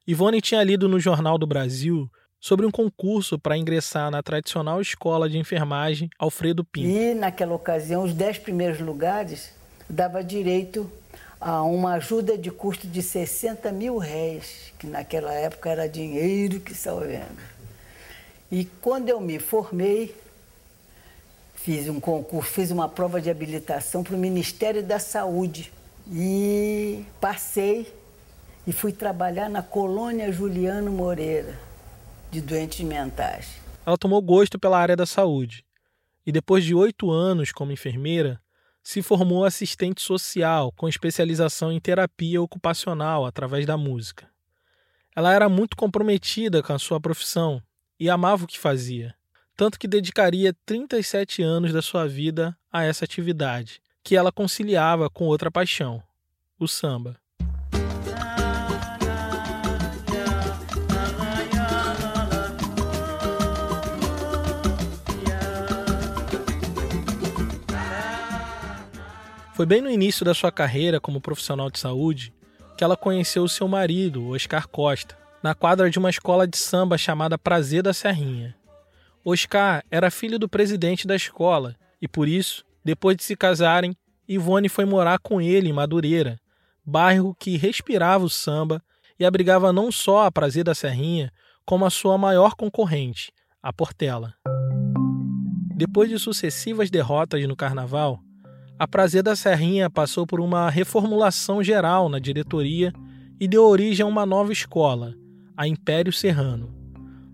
Ivone 0.05 0.41
tinha 0.41 0.63
lido 0.63 0.89
no 0.89 0.99
Jornal 0.99 1.37
do 1.37 1.47
Brasil 1.47 2.11
sobre 2.39 2.65
um 2.65 2.71
concurso 2.71 3.39
para 3.39 3.57
ingressar 3.57 4.11
na 4.11 4.21
tradicional 4.21 4.81
escola 4.81 5.29
de 5.29 5.37
enfermagem 5.37 6.09
Alfredo 6.19 6.65
Pinto. 6.65 6.89
E, 6.89 7.13
naquela 7.13 7.55
ocasião, 7.55 8.03
os 8.03 8.13
dez 8.13 8.37
primeiros 8.37 8.81
lugares 8.81 9.53
dava 9.89 10.21
direito 10.21 10.91
a 11.45 11.61
uma 11.61 11.95
ajuda 11.95 12.37
de 12.37 12.49
custo 12.49 12.87
de 12.87 13.01
60 13.01 13.69
mil 13.73 13.97
réis, 13.97 14.73
que 14.79 14.87
naquela 14.87 15.33
época 15.33 15.69
era 15.69 15.89
dinheiro 15.89 16.61
que 16.61 16.73
salvando. 16.73 17.41
E 18.49 18.63
quando 18.81 19.09
eu 19.09 19.19
me 19.19 19.39
formei, 19.39 20.15
fiz 21.55 21.89
um 21.89 21.99
concurso, 21.99 22.49
fiz 22.49 22.71
uma 22.71 22.87
prova 22.87 23.19
de 23.19 23.29
habilitação 23.29 24.05
para 24.05 24.15
o 24.15 24.17
Ministério 24.17 24.81
da 24.81 24.99
Saúde 24.99 25.73
e 26.09 27.03
passei 27.19 27.93
e 28.65 28.71
fui 28.71 28.93
trabalhar 28.93 29.49
na 29.49 29.61
colônia 29.61 30.31
Juliano 30.31 30.91
Moreira, 30.91 31.59
de 32.31 32.39
doentes 32.39 32.85
mentais. 32.85 33.47
Ela 33.85 33.97
tomou 33.97 34.21
gosto 34.21 34.57
pela 34.57 34.79
área 34.79 34.95
da 34.95 35.05
saúde 35.05 35.65
e, 36.25 36.31
depois 36.31 36.63
de 36.63 36.73
oito 36.73 37.11
anos 37.11 37.51
como 37.51 37.73
enfermeira, 37.73 38.39
se 38.83 39.01
formou 39.01 39.45
assistente 39.45 40.01
social 40.01 40.71
com 40.73 40.89
especialização 40.89 41.71
em 41.71 41.79
terapia 41.79 42.41
ocupacional 42.41 43.25
através 43.25 43.65
da 43.65 43.77
música. 43.77 44.29
Ela 45.15 45.33
era 45.33 45.47
muito 45.47 45.77
comprometida 45.77 46.61
com 46.61 46.73
a 46.73 46.79
sua 46.79 46.99
profissão 46.99 47.63
e 47.97 48.09
amava 48.09 48.43
o 48.43 48.47
que 48.47 48.59
fazia, 48.59 49.15
tanto 49.55 49.79
que 49.79 49.87
dedicaria 49.87 50.53
37 50.65 51.41
anos 51.41 51.71
da 51.71 51.81
sua 51.81 52.07
vida 52.07 52.57
a 52.71 52.83
essa 52.83 53.05
atividade, 53.05 53.81
que 54.03 54.17
ela 54.17 54.31
conciliava 54.31 55.09
com 55.09 55.25
outra 55.25 55.49
paixão, 55.49 56.03
o 56.59 56.67
samba. 56.67 57.22
Foi 69.53 69.67
bem 69.67 69.81
no 69.81 69.89
início 69.89 70.25
da 70.25 70.33
sua 70.33 70.51
carreira 70.51 70.99
como 70.99 71.21
profissional 71.21 71.69
de 71.69 71.77
saúde 71.77 72.33
que 72.75 72.83
ela 72.83 72.97
conheceu 72.97 73.47
seu 73.47 73.67
marido, 73.67 74.29
Oscar 74.29 74.67
Costa, 74.67 75.15
na 75.43 75.53
quadra 75.53 75.91
de 75.91 75.99
uma 75.99 76.09
escola 76.09 76.47
de 76.47 76.57
samba 76.57 76.97
chamada 76.97 77.37
Prazer 77.37 77.83
da 77.83 77.93
Serrinha. 77.93 78.55
Oscar 79.23 79.83
era 79.91 80.09
filho 80.09 80.39
do 80.39 80.49
presidente 80.49 81.05
da 81.05 81.15
escola 81.15 81.75
e 82.01 82.07
por 82.07 82.27
isso, 82.27 82.65
depois 82.83 83.15
de 83.15 83.23
se 83.23 83.35
casarem, 83.35 83.95
Ivone 84.27 84.69
foi 84.69 84.85
morar 84.85 85.19
com 85.19 85.39
ele 85.39 85.69
em 85.69 85.73
Madureira, 85.73 86.39
bairro 86.83 87.35
que 87.39 87.55
respirava 87.55 88.25
o 88.25 88.29
samba 88.31 88.81
e 89.19 89.25
abrigava 89.25 89.71
não 89.71 89.91
só 89.91 90.25
a 90.25 90.31
Prazer 90.31 90.63
da 90.63 90.73
Serrinha, 90.73 91.31
como 91.63 91.85
a 91.85 91.91
sua 91.91 92.17
maior 92.17 92.55
concorrente, 92.55 93.31
a 93.61 93.71
Portela. 93.71 94.33
Depois 95.75 96.09
de 96.09 96.17
sucessivas 96.17 96.89
derrotas 96.89 97.47
no 97.47 97.55
carnaval, 97.55 98.19
a 98.83 98.87
Prazer 98.87 99.23
da 99.23 99.33
Serrinha 99.33 99.89
passou 99.89 100.27
por 100.27 100.41
uma 100.41 100.69
reformulação 100.69 101.63
geral 101.63 102.09
na 102.09 102.19
diretoria 102.19 102.91
e 103.39 103.47
deu 103.47 103.63
origem 103.63 104.03
a 104.03 104.09
uma 104.09 104.25
nova 104.25 104.51
escola, 104.51 105.15
a 105.55 105.65
Império 105.65 106.11
Serrano. 106.11 106.69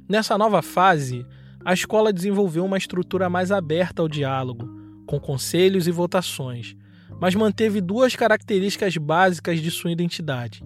Nessa 0.07 0.37
nova 0.37 0.61
fase, 0.61 1.25
a 1.65 1.73
escola 1.73 2.13
desenvolveu 2.13 2.63
uma 2.63 2.77
estrutura 2.77 3.31
mais 3.31 3.51
aberta 3.51 3.99
ao 3.99 4.07
diálogo, 4.07 4.69
com 5.07 5.19
conselhos 5.19 5.87
e 5.87 5.91
votações, 5.91 6.75
mas 7.19 7.33
manteve 7.33 7.81
duas 7.81 8.15
características 8.15 8.95
básicas 8.97 9.59
de 9.59 9.71
sua 9.71 9.91
identidade: 9.91 10.63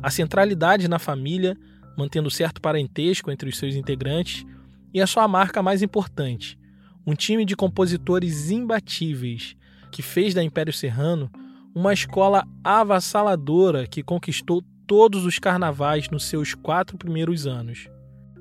a 0.00 0.08
centralidade 0.08 0.86
na 0.86 1.00
família, 1.00 1.56
mantendo 1.98 2.30
certo 2.30 2.60
parentesco 2.60 3.28
entre 3.28 3.48
os 3.48 3.58
seus 3.58 3.74
integrantes, 3.74 4.46
e 4.94 5.00
a 5.00 5.06
sua 5.08 5.26
marca 5.26 5.60
mais 5.64 5.82
importante, 5.82 6.56
um 7.04 7.12
time 7.12 7.44
de 7.44 7.56
compositores 7.56 8.52
imbatíveis 8.52 9.56
que 9.92 10.02
fez 10.02 10.34
da 10.34 10.42
Império 10.42 10.72
Serrano 10.72 11.30
uma 11.74 11.92
escola 11.92 12.44
avassaladora 12.64 13.86
que 13.86 14.02
conquistou 14.02 14.62
todos 14.86 15.24
os 15.24 15.38
carnavais 15.38 16.10
nos 16.10 16.24
seus 16.24 16.54
quatro 16.54 16.98
primeiros 16.98 17.46
anos. 17.46 17.88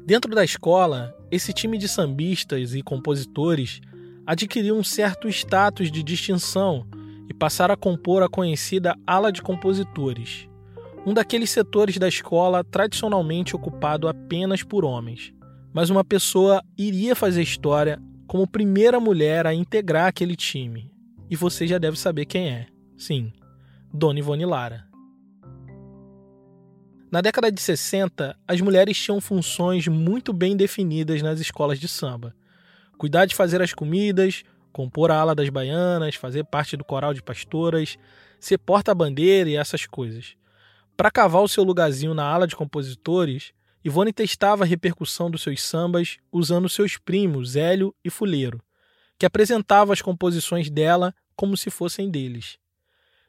Dentro 0.06 0.34
da 0.34 0.44
escola, 0.44 1.16
esse 1.30 1.54
time 1.54 1.78
de 1.78 1.88
sambistas 1.88 2.74
e 2.74 2.82
compositores 2.82 3.80
adquiriu 4.26 4.76
um 4.76 4.84
certo 4.84 5.30
status 5.30 5.92
de 5.92 6.02
distinção 6.02 6.88
e 7.30 7.34
passaram 7.34 7.74
a 7.74 7.78
compor 7.78 8.24
a 8.24 8.30
conhecida 8.30 8.96
ala 9.06 9.32
de 9.32 9.42
compositores, 9.42 10.48
um 11.06 11.14
daqueles 11.14 11.50
setores 11.50 11.98
da 11.98 12.08
escola 12.08 12.64
tradicionalmente 12.64 13.56
ocupado 13.56 14.08
apenas 14.08 14.64
por 14.64 14.84
homens. 14.84 15.34
Mas 15.74 15.90
uma 15.90 16.04
pessoa 16.04 16.62
iria 16.78 17.16
fazer 17.16 17.42
história 17.42 18.02
como 18.28 18.48
primeira 18.48 19.00
mulher 19.00 19.48
a 19.48 19.54
integrar 19.54 20.08
aquele 20.08 20.36
time, 20.36 20.92
e 21.32 21.36
você 21.38 21.66
já 21.66 21.78
deve 21.78 21.98
saber 21.98 22.26
quem 22.26 22.50
é. 22.50 22.68
Sim, 22.98 23.32
Dona 23.94 24.20
Ivone 24.20 24.46
Lara. 24.46 24.86
Na 27.10 27.22
década 27.22 27.50
de 27.50 27.62
60, 27.62 28.38
as 28.46 28.60
mulheres 28.60 28.98
tinham 28.98 29.22
funções 29.22 29.88
muito 29.88 30.34
bem 30.34 30.58
definidas 30.58 31.22
nas 31.22 31.40
escolas 31.40 31.80
de 31.80 31.88
samba. 31.88 32.36
Cuidar 32.98 33.26
de 33.26 33.34
fazer 33.34 33.62
as 33.62 33.74
comidas, 33.74 34.44
compor 34.74 35.10
a 35.10 35.16
ala 35.16 35.34
das 35.34 35.48
baianas, 35.48 36.16
fazer 36.16 36.44
parte 36.44 36.76
do 36.76 36.84
coral 36.84 37.14
de 37.14 37.24
pastoras, 37.24 37.98
ser 38.38 38.58
porta-bandeira 38.58 39.50
e 39.50 39.56
essas 39.56 39.86
coisas. 39.86 40.36
Para 40.98 41.10
cavar 41.10 41.42
o 41.42 41.48
seu 41.48 41.64
lugarzinho 41.64 42.14
na 42.14 42.26
ala 42.26 42.46
de 42.46 42.58
compositores, 42.58 43.54
Ivone 43.86 44.12
testava 44.12 44.66
a 44.66 44.68
repercussão 44.68 45.32
dos 45.32 45.44
seus 45.44 45.64
sambas 45.64 46.18
usando 46.30 46.68
seus 46.68 46.98
primos 46.98 47.56
Hélio 47.56 47.96
e 48.04 48.10
Fuleiro, 48.10 48.62
que 49.22 49.26
apresentavam 49.28 49.94
as 49.94 50.02
composições 50.02 50.68
dela 50.68 51.14
como 51.36 51.56
se 51.56 51.70
fossem 51.70 52.10
deles. 52.10 52.58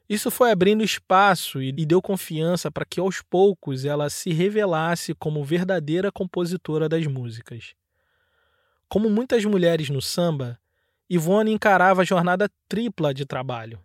Isso 0.09 0.31
foi 0.31 0.49
abrindo 0.49 0.83
espaço 0.83 1.61
e 1.61 1.71
deu 1.71 2.01
confiança 2.01 2.71
para 2.71 2.83
que 2.83 2.99
aos 2.99 3.21
poucos 3.21 3.85
ela 3.85 4.09
se 4.09 4.33
revelasse 4.33 5.13
como 5.13 5.43
verdadeira 5.43 6.11
compositora 6.11 6.89
das 6.89 7.05
músicas. 7.05 7.75
Como 8.89 9.07
muitas 9.07 9.45
mulheres 9.45 9.91
no 9.91 10.01
samba, 10.01 10.59
Ivone 11.07 11.51
encarava 11.51 12.01
a 12.01 12.05
jornada 12.05 12.49
tripla 12.67 13.13
de 13.13 13.23
trabalho. 13.23 13.79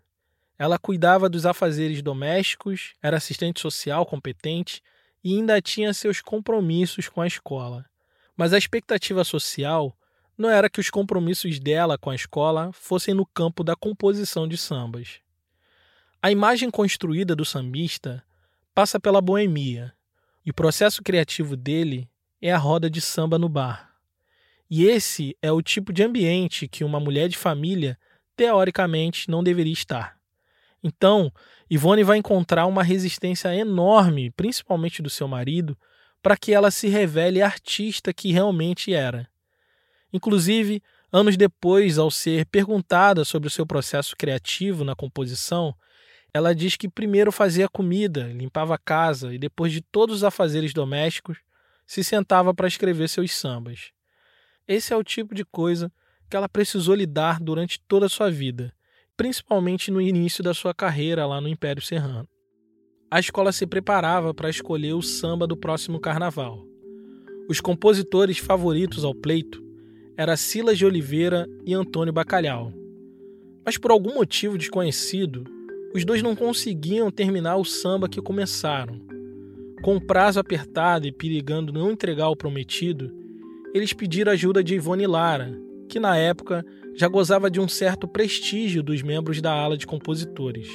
Ela 0.59 0.79
cuidava 0.79 1.29
dos 1.29 1.45
afazeres 1.45 2.01
domésticos, 2.01 2.95
era 3.03 3.19
assistente 3.19 3.61
social 3.61 4.07
competente 4.07 4.81
e 5.23 5.37
ainda 5.37 5.61
tinha 5.61 5.93
seus 5.93 6.23
compromissos 6.23 7.07
com 7.07 7.21
a 7.21 7.27
escola. 7.27 7.85
Mas 8.35 8.55
a 8.55 8.59
expectativa 8.59 9.23
social 9.25 9.95
não 10.39 10.49
era 10.49 10.71
que 10.71 10.79
os 10.79 10.89
compromissos 10.89 11.59
dela 11.59 11.99
com 11.99 12.11
a 12.11 12.15
escola 12.15 12.71
fossem 12.73 13.13
no 13.13 13.27
campo 13.27 13.65
da 13.65 13.75
composição 13.75 14.47
de 14.47 14.57
sambas. 14.57 15.21
A 16.23 16.31
imagem 16.31 16.71
construída 16.71 17.35
do 17.35 17.45
sambista 17.45 18.25
passa 18.73 19.01
pela 19.01 19.21
boemia, 19.21 19.93
e 20.47 20.51
o 20.51 20.55
processo 20.55 21.03
criativo 21.03 21.57
dele 21.57 22.09
é 22.41 22.53
a 22.53 22.59
roda 22.59 22.89
de 22.89 23.01
samba 23.01 23.37
no 23.37 23.49
bar. 23.49 23.93
E 24.71 24.85
esse 24.85 25.37
é 25.43 25.51
o 25.51 25.61
tipo 25.61 25.93
de 25.93 26.03
ambiente 26.05 26.69
que 26.69 26.85
uma 26.85 27.01
mulher 27.01 27.29
de 27.29 27.37
família, 27.37 27.99
teoricamente, 28.37 29.29
não 29.29 29.43
deveria 29.43 29.73
estar. 29.73 30.17
Então, 30.83 31.33
Ivone 31.69 32.05
vai 32.05 32.19
encontrar 32.19 32.67
uma 32.67 32.85
resistência 32.85 33.55
enorme, 33.55 34.31
principalmente 34.31 35.03
do 35.03 35.11
seu 35.11 35.27
marido, 35.27 35.77
para 36.23 36.37
que 36.37 36.53
ela 36.53 36.71
se 36.71 36.89
revele 36.89 37.43
artista 37.43 38.13
que 38.13 38.33
realmente 38.33 38.95
era. 38.95 39.29
Inclusive, 40.13 40.83
anos 41.13 41.37
depois, 41.37 41.99
ao 41.99 42.11
ser 42.11 42.47
perguntada 42.47 43.25
sobre 43.25 43.49
o 43.49 43.51
seu 43.51 43.67
processo 43.67 44.17
criativo 44.17 44.85
na 44.85 44.95
composição, 44.95 45.75
ela 46.33 46.55
diz 46.55 46.77
que 46.77 46.89
primeiro 46.89 47.33
fazia 47.33 47.69
comida, 47.69 48.33
limpava 48.33 48.75
a 48.75 48.79
casa 48.79 49.35
e 49.35 49.39
depois 49.39 49.73
de 49.73 49.81
todos 49.81 50.17
os 50.17 50.25
afazeres 50.25 50.73
domésticos, 50.73 51.39
se 51.87 52.05
sentava 52.05 52.53
para 52.53 52.69
escrever 52.69 53.09
seus 53.09 53.33
sambas. 53.33 53.93
Esse 54.67 54.93
é 54.93 54.97
o 54.97 55.03
tipo 55.03 55.35
de 55.35 55.45
coisa 55.45 55.91
que 56.29 56.37
ela 56.37 56.49
precisou 56.49 56.95
lidar 56.95 57.41
durante 57.41 57.81
toda 57.89 58.07
a 58.07 58.11
sua 58.11 58.31
vida, 58.31 58.73
principalmente 59.17 59.91
no 59.91 60.01
início 60.01 60.45
da 60.45 60.53
sua 60.53 60.75
carreira 60.75 61.27
lá 61.27 61.41
no 61.41 61.49
Império 61.49 61.83
Serrano. 61.83 62.29
a 63.11 63.19
escola 63.19 63.53
se 63.53 63.67
preparava 63.67 64.35
para 64.35 64.51
escolher 64.51 64.93
o 64.93 65.01
samba 65.01 65.47
do 65.47 65.57
próximo 65.57 65.99
carnaval. 65.99 66.63
Os 67.49 67.59
compositores 67.59 68.37
favoritos 68.37 69.03
ao 69.03 69.15
pleito 69.15 69.63
eram 70.19 70.37
Silas 70.37 70.77
de 70.77 70.85
Oliveira 70.85 71.49
e 71.65 71.73
Antônio 71.73 72.13
Bacalhau. 72.13 72.73
Mas 73.65 73.79
por 73.79 73.93
algum 73.93 74.15
motivo 74.15 74.59
desconhecido, 74.59 75.45
os 75.95 76.05
dois 76.05 76.25
não 76.25 76.35
conseguiam 76.35 77.09
terminar 77.09 77.57
o 77.57 77.65
samba 77.65 78.09
que 78.09 78.21
começaram. 78.21 79.01
Com 79.81 79.95
o 79.95 80.01
prazo 80.01 80.41
apertado 80.41 81.07
e 81.07 81.13
perigando 81.13 81.73
não 81.73 81.93
entregar 81.93 82.29
o 82.31 82.37
prometido, 82.37 83.15
eles 83.73 83.93
pediram 83.93 84.33
ajuda 84.33 84.65
de 84.65 84.75
Ivone 84.75 85.07
Lara, 85.07 85.57
que 85.89 86.01
na 86.01 86.17
época 86.17 86.67
já 86.97 87.07
gozava 87.07 87.49
de 87.49 87.61
um 87.61 87.69
certo 87.69 88.09
prestígio 88.09 88.83
dos 88.83 89.03
membros 89.03 89.41
da 89.41 89.53
ala 89.53 89.77
de 89.77 89.87
compositores. 89.87 90.69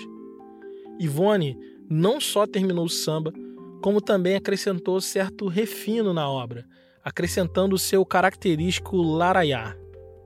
Ivone 0.98 1.58
não 1.90 2.22
só 2.22 2.48
terminou 2.48 2.86
o 2.86 2.90
samba, 2.90 3.34
como 3.82 4.00
também 4.00 4.36
acrescentou 4.38 5.02
certo 5.02 5.50
refino 5.50 6.14
na 6.14 6.30
obra, 6.30 6.66
acrescentando 7.04 7.78
seu 7.78 8.06
característico 8.06 9.02
laraiá. 9.02 9.76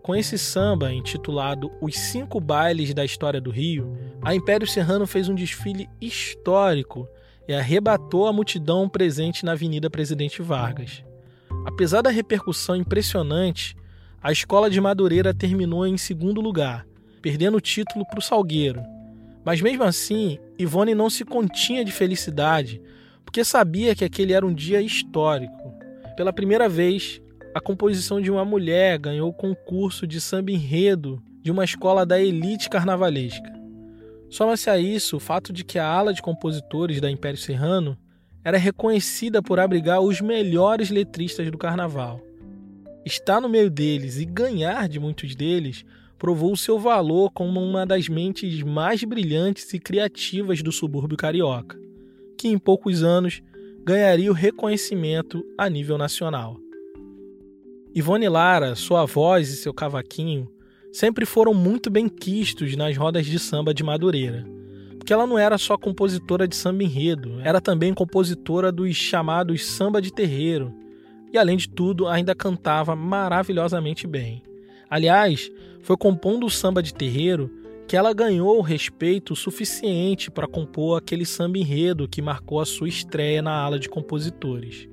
Com 0.03 0.15
esse 0.15 0.37
samba, 0.37 0.93
intitulado 0.93 1.71
Os 1.81 1.97
Cinco 1.97 2.39
Bailes 2.39 2.93
da 2.93 3.03
História 3.03 3.41
do 3.41 3.49
Rio, 3.49 3.97
a 4.21 4.33
Império 4.35 4.67
Serrano 4.67 5.07
fez 5.07 5.27
um 5.27 5.35
desfile 5.35 5.89
histórico 5.99 7.09
e 7.47 7.53
arrebatou 7.53 8.27
a 8.27 8.33
multidão 8.33 8.87
presente 8.87 9.43
na 9.43 9.53
Avenida 9.53 9.89
Presidente 9.89 10.41
Vargas. 10.41 11.03
Apesar 11.65 12.01
da 12.01 12.09
repercussão 12.09 12.75
impressionante, 12.75 13.75
a 14.21 14.31
escola 14.31 14.69
de 14.69 14.79
Madureira 14.79 15.33
terminou 15.33 15.85
em 15.85 15.97
segundo 15.97 16.41
lugar, 16.41 16.85
perdendo 17.21 17.57
o 17.57 17.61
título 17.61 18.05
para 18.05 18.19
o 18.19 18.21
Salgueiro. 18.21 18.81
Mas 19.43 19.61
mesmo 19.61 19.83
assim, 19.83 20.39
Ivone 20.57 20.93
não 20.93 21.09
se 21.09 21.25
continha 21.25 21.83
de 21.83 21.91
felicidade, 21.91 22.81
porque 23.25 23.43
sabia 23.43 23.95
que 23.95 24.05
aquele 24.05 24.33
era 24.33 24.45
um 24.45 24.53
dia 24.53 24.81
histórico. 24.81 25.66
Pela 26.17 26.33
primeira 26.33 26.67
vez, 26.67 27.21
a 27.53 27.61
composição 27.61 28.19
de 28.19 28.31
uma 28.31 28.43
mulher 28.43 28.97
ganhou 28.97 29.29
o 29.29 29.33
concurso 29.33 30.07
de 30.07 30.19
samba 30.19 30.49
enredo 30.49 31.21
de 31.43 31.51
uma 31.51 31.63
escola 31.63 32.07
da 32.07 32.19
elite 32.19 32.71
carnavalesca. 32.71 33.53
Soma-se 34.27 34.67
a 34.67 34.79
isso 34.79 35.17
o 35.17 35.19
fato 35.19 35.53
de 35.53 35.63
que 35.63 35.77
a 35.77 35.85
ala 35.85 36.11
de 36.11 36.23
compositores 36.23 36.99
da 36.99 37.11
Império 37.11 37.37
Serrano 37.37 37.95
era 38.43 38.57
reconhecida 38.57 39.43
por 39.43 39.59
abrigar 39.59 40.01
os 40.01 40.19
melhores 40.19 40.89
letristas 40.89 41.51
do 41.51 41.57
carnaval. 41.57 42.19
Estar 43.05 43.39
no 43.39 43.47
meio 43.47 43.69
deles 43.69 44.17
e 44.17 44.25
ganhar 44.25 44.89
de 44.89 44.99
muitos 44.99 45.35
deles 45.35 45.85
provou 46.17 46.57
seu 46.57 46.79
valor 46.79 47.29
como 47.29 47.61
uma 47.61 47.85
das 47.85 48.09
mentes 48.09 48.63
mais 48.63 49.03
brilhantes 49.03 49.71
e 49.71 49.79
criativas 49.79 50.63
do 50.63 50.71
subúrbio 50.71 51.15
carioca, 51.15 51.77
que 52.35 52.47
em 52.47 52.57
poucos 52.57 53.03
anos 53.03 53.43
ganharia 53.87 54.29
o 54.29 54.35
reconhecimento 54.35 55.41
a 55.57 55.69
nível 55.69 55.97
nacional. 55.97 56.59
Ivone 57.95 58.27
Lara, 58.27 58.75
sua 58.75 59.05
voz 59.05 59.49
e 59.49 59.55
seu 59.55 59.73
cavaquinho 59.73 60.47
sempre 60.91 61.25
foram 61.25 61.53
muito 61.53 61.89
bem 61.89 62.09
quistos 62.09 62.75
nas 62.75 62.97
rodas 62.97 63.25
de 63.25 63.39
samba 63.39 63.73
de 63.73 63.83
Madureira 63.83 64.45
porque 65.07 65.13
ela 65.13 65.25
não 65.25 65.39
era 65.39 65.57
só 65.57 65.77
compositora 65.77 66.45
de 66.45 66.53
samba 66.53 66.83
enredo, 66.83 67.39
era 67.41 67.61
também 67.61 67.93
compositora 67.93 68.73
dos 68.73 68.93
chamados 68.93 69.65
samba 69.65 70.01
de 70.01 70.11
terreiro. 70.11 70.73
E 71.31 71.37
além 71.37 71.55
de 71.55 71.69
tudo, 71.69 72.09
ainda 72.09 72.35
cantava 72.35 72.93
maravilhosamente 72.93 74.05
bem. 74.05 74.43
Aliás, 74.89 75.49
foi 75.79 75.95
compondo 75.95 76.45
o 76.45 76.49
samba 76.49 76.83
de 76.83 76.93
terreiro 76.93 77.49
que 77.87 77.95
ela 77.95 78.13
ganhou 78.13 78.57
o 78.57 78.61
respeito 78.61 79.33
suficiente 79.33 80.29
para 80.29 80.45
compor 80.45 80.97
aquele 80.97 81.25
samba 81.25 81.57
enredo 81.57 82.07
que 82.07 82.21
marcou 82.21 82.59
a 82.59 82.65
sua 82.65 82.89
estreia 82.89 83.41
na 83.41 83.51
ala 83.51 83.79
de 83.79 83.87
compositores. 83.87 84.89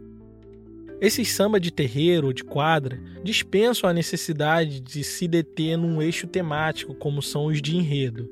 Esses 1.00 1.32
samba 1.32 1.58
de 1.58 1.72
terreiro 1.72 2.28
ou 2.28 2.32
de 2.32 2.44
quadra 2.44 3.00
dispensam 3.22 3.90
a 3.90 3.92
necessidade 3.92 4.80
de 4.80 5.02
se 5.02 5.26
deter 5.26 5.76
num 5.76 6.00
eixo 6.00 6.28
temático 6.28 6.94
como 6.94 7.20
são 7.20 7.46
os 7.46 7.60
de 7.60 7.76
enredo. 7.76 8.30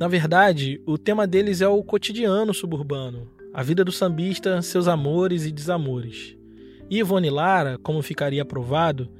Na 0.00 0.08
verdade, 0.08 0.80
o 0.86 0.96
tema 0.96 1.26
deles 1.26 1.60
é 1.60 1.68
o 1.68 1.82
cotidiano 1.82 2.54
suburbano, 2.54 3.28
a 3.52 3.62
vida 3.62 3.84
do 3.84 3.92
sambista, 3.92 4.62
seus 4.62 4.88
amores 4.88 5.44
e 5.44 5.52
desamores. 5.52 6.34
E 6.88 6.98
Ivone 6.98 7.28
Lara, 7.28 7.76
como 7.82 8.00
ficaria 8.00 8.44
provado, 8.44 9.10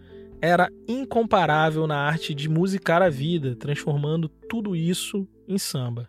era 0.41 0.71
incomparável 0.87 1.87
na 1.87 1.97
arte 1.97 2.35
de 2.35 2.49
musicar 2.49 3.03
a 3.03 3.09
vida, 3.09 3.57
transformando 3.57 4.29
tudo 4.29 4.77
isso 4.77 5.27
em 5.47 5.59
samba. 5.59 6.09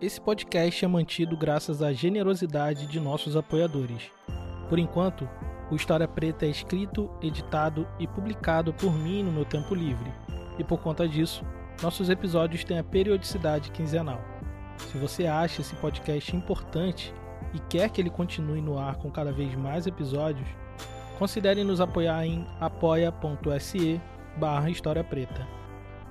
Esse 0.00 0.20
podcast 0.20 0.84
é 0.84 0.88
mantido 0.88 1.34
graças 1.34 1.80
à 1.80 1.90
generosidade 1.90 2.86
de 2.86 3.00
nossos 3.00 3.36
apoiadores. 3.36 4.10
Por 4.68 4.78
enquanto, 4.78 5.26
o 5.70 5.76
História 5.76 6.06
Preta 6.06 6.44
é 6.44 6.50
escrito, 6.50 7.10
editado 7.22 7.88
e 7.98 8.06
publicado 8.06 8.74
por 8.74 8.92
mim 8.92 9.22
no 9.22 9.32
meu 9.32 9.46
tempo 9.46 9.74
livre, 9.74 10.12
e 10.58 10.64
por 10.64 10.80
conta 10.80 11.08
disso, 11.08 11.42
nossos 11.82 12.10
episódios 12.10 12.64
têm 12.64 12.78
a 12.78 12.84
periodicidade 12.84 13.70
quinzenal. 13.70 14.33
Se 14.78 14.98
você 14.98 15.26
acha 15.26 15.60
esse 15.60 15.74
podcast 15.76 16.34
importante 16.34 17.12
e 17.52 17.58
quer 17.58 17.90
que 17.90 18.00
ele 18.00 18.10
continue 18.10 18.60
no 18.60 18.78
ar 18.78 18.96
com 18.96 19.10
cada 19.10 19.32
vez 19.32 19.54
mais 19.54 19.86
episódios, 19.86 20.48
considere 21.18 21.64
nos 21.64 21.80
apoiar 21.80 22.26
em 22.26 22.46
apoia.se 22.60 24.00
barra 24.36 24.70
História 24.70 25.04
Preta. 25.04 25.46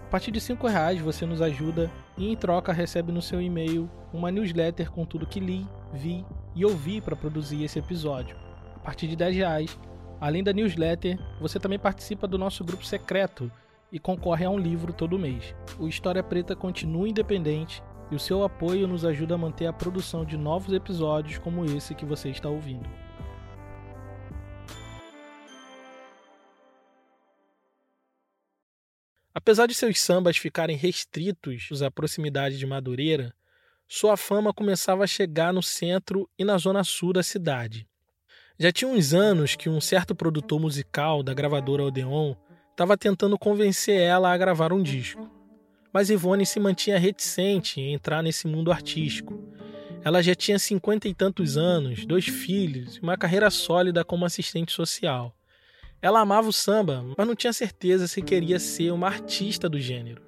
A 0.05 0.09
partir 0.09 0.31
de 0.31 0.39
R$ 0.39 0.57
reais 0.69 1.01
você 1.01 1.25
nos 1.25 1.41
ajuda 1.41 1.89
e 2.17 2.31
em 2.31 2.35
troca 2.35 2.71
recebe 2.71 3.11
no 3.11 3.21
seu 3.21 3.41
e-mail 3.41 3.89
uma 4.13 4.31
newsletter 4.31 4.91
com 4.91 5.05
tudo 5.05 5.25
que 5.25 5.39
li, 5.39 5.67
vi 5.91 6.25
e 6.55 6.63
ouvi 6.63 7.01
para 7.01 7.15
produzir 7.15 7.63
esse 7.63 7.79
episódio 7.79 8.43
a 8.75 8.79
partir 8.79 9.07
de 9.07 9.15
10 9.15 9.35
reais. 9.35 9.79
Além 10.19 10.43
da 10.43 10.53
newsletter, 10.53 11.17
você 11.39 11.57
também 11.59 11.79
participa 11.79 12.27
do 12.27 12.37
nosso 12.37 12.63
grupo 12.63 12.85
secreto 12.85 13.49
e 13.91 13.97
concorre 13.97 14.45
a 14.45 14.49
um 14.49 14.57
livro 14.57 14.91
todo 14.91 15.17
mês. 15.17 15.55
O 15.79 15.87
História 15.87 16.21
Preta 16.21 16.55
continua 16.55 17.07
independente 17.07 17.81
e 18.13 18.15
o 18.15 18.19
seu 18.19 18.43
apoio 18.43 18.87
nos 18.87 19.03
ajuda 19.03 19.33
a 19.33 19.37
manter 19.39 19.65
a 19.65 19.73
produção 19.73 20.23
de 20.23 20.37
novos 20.37 20.71
episódios 20.71 21.39
como 21.39 21.65
esse 21.65 21.95
que 21.95 22.05
você 22.05 22.29
está 22.29 22.47
ouvindo. 22.47 22.87
Apesar 29.33 29.65
de 29.65 29.73
seus 29.73 29.99
sambas 29.99 30.37
ficarem 30.37 30.77
restritos 30.77 31.81
à 31.81 31.89
proximidade 31.89 32.59
de 32.59 32.67
Madureira, 32.67 33.33
sua 33.87 34.15
fama 34.15 34.53
começava 34.53 35.03
a 35.03 35.07
chegar 35.07 35.51
no 35.51 35.63
centro 35.63 36.29
e 36.37 36.45
na 36.45 36.59
zona 36.59 36.83
sul 36.83 37.13
da 37.13 37.23
cidade. 37.23 37.87
Já 38.59 38.71
tinha 38.71 38.91
uns 38.91 39.11
anos 39.11 39.55
que 39.55 39.67
um 39.67 39.81
certo 39.81 40.13
produtor 40.13 40.59
musical 40.59 41.23
da 41.23 41.33
gravadora 41.33 41.83
Odeon 41.83 42.35
estava 42.69 42.95
tentando 42.95 43.39
convencer 43.39 43.99
ela 43.99 44.31
a 44.31 44.37
gravar 44.37 44.71
um 44.71 44.83
disco. 44.83 45.42
Mas 45.93 46.09
Ivone 46.09 46.43
se 46.43 46.59
mantinha 46.59 46.97
reticente 46.97 47.79
em 47.79 47.93
entrar 47.93 48.23
nesse 48.23 48.47
mundo 48.47 48.71
artístico. 48.71 49.39
Ela 50.03 50.23
já 50.23 50.33
tinha 50.33 50.57
cinquenta 50.57 51.07
e 51.07 51.13
tantos 51.13 51.55
anos, 51.55 52.05
dois 52.05 52.25
filhos 52.25 52.97
e 52.97 53.01
uma 53.01 53.15
carreira 53.15 53.49
sólida 53.51 54.03
como 54.03 54.25
assistente 54.25 54.73
social. 54.73 55.33
Ela 56.01 56.19
amava 56.19 56.49
o 56.49 56.53
samba, 56.53 57.05
mas 57.17 57.27
não 57.27 57.35
tinha 57.35 57.53
certeza 57.53 58.07
se 58.07 58.21
queria 58.21 58.59
ser 58.59 58.91
uma 58.91 59.07
artista 59.07 59.69
do 59.69 59.79
gênero. 59.79 60.21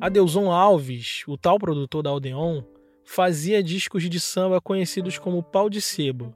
Adeuson 0.00 0.50
Alves, 0.50 1.22
o 1.26 1.36
tal 1.36 1.58
produtor 1.58 2.02
da 2.02 2.12
Odeon, 2.12 2.62
fazia 3.04 3.62
discos 3.62 4.08
de 4.08 4.18
samba 4.18 4.60
conhecidos 4.60 5.18
como 5.18 5.42
Pau 5.42 5.68
de 5.68 5.80
Sebo, 5.80 6.34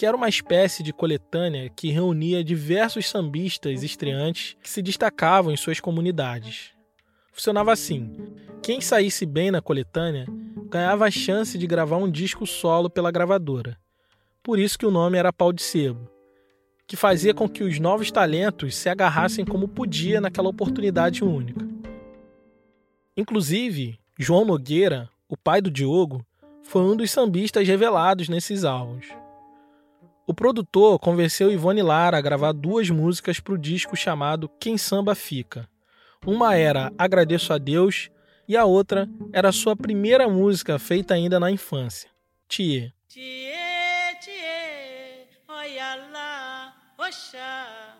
que 0.00 0.06
era 0.06 0.16
uma 0.16 0.30
espécie 0.30 0.82
de 0.82 0.94
coletânea 0.94 1.68
que 1.68 1.90
reunia 1.90 2.42
diversos 2.42 3.06
sambistas 3.06 3.82
estreantes 3.82 4.56
que 4.62 4.70
se 4.70 4.80
destacavam 4.80 5.52
em 5.52 5.58
suas 5.58 5.78
comunidades. 5.78 6.70
Funcionava 7.34 7.70
assim: 7.70 8.10
quem 8.62 8.80
saísse 8.80 9.26
bem 9.26 9.50
na 9.50 9.60
coletânea 9.60 10.24
ganhava 10.70 11.04
a 11.04 11.10
chance 11.10 11.58
de 11.58 11.66
gravar 11.66 11.98
um 11.98 12.10
disco 12.10 12.46
solo 12.46 12.88
pela 12.88 13.10
gravadora. 13.10 13.76
Por 14.42 14.58
isso 14.58 14.78
que 14.78 14.86
o 14.86 14.90
nome 14.90 15.18
era 15.18 15.34
Pau 15.34 15.52
de 15.52 15.60
Sebo, 15.60 16.08
que 16.86 16.96
fazia 16.96 17.34
com 17.34 17.46
que 17.46 17.62
os 17.62 17.78
novos 17.78 18.10
talentos 18.10 18.76
se 18.76 18.88
agarrassem 18.88 19.44
como 19.44 19.68
podia 19.68 20.18
naquela 20.18 20.48
oportunidade 20.48 21.22
única. 21.22 21.68
Inclusive, 23.14 24.00
João 24.18 24.46
Nogueira, 24.46 25.10
o 25.28 25.36
pai 25.36 25.60
do 25.60 25.70
Diogo, 25.70 26.24
foi 26.62 26.80
um 26.80 26.96
dos 26.96 27.10
sambistas 27.10 27.68
revelados 27.68 28.30
nesses 28.30 28.64
álbuns. 28.64 29.06
O 30.30 30.32
produtor 30.32 30.96
convenceu 31.00 31.50
Ivone 31.50 31.82
Lara 31.82 32.16
a 32.16 32.20
gravar 32.20 32.52
duas 32.52 32.88
músicas 32.88 33.40
para 33.40 33.52
o 33.52 33.58
disco 33.58 33.96
chamado 33.96 34.48
Quem 34.60 34.78
Samba 34.78 35.12
Fica. 35.12 35.68
Uma 36.24 36.54
era 36.54 36.92
Agradeço 36.96 37.52
a 37.52 37.58
Deus 37.58 38.10
e 38.46 38.56
a 38.56 38.64
outra 38.64 39.08
era 39.32 39.50
sua 39.50 39.74
primeira 39.74 40.28
música 40.28 40.78
feita 40.78 41.14
ainda 41.14 41.40
na 41.40 41.50
infância, 41.50 42.08
Tie. 42.46 42.94
Olha 45.48 45.96
lá, 46.12 46.76
Oxá, 46.96 47.96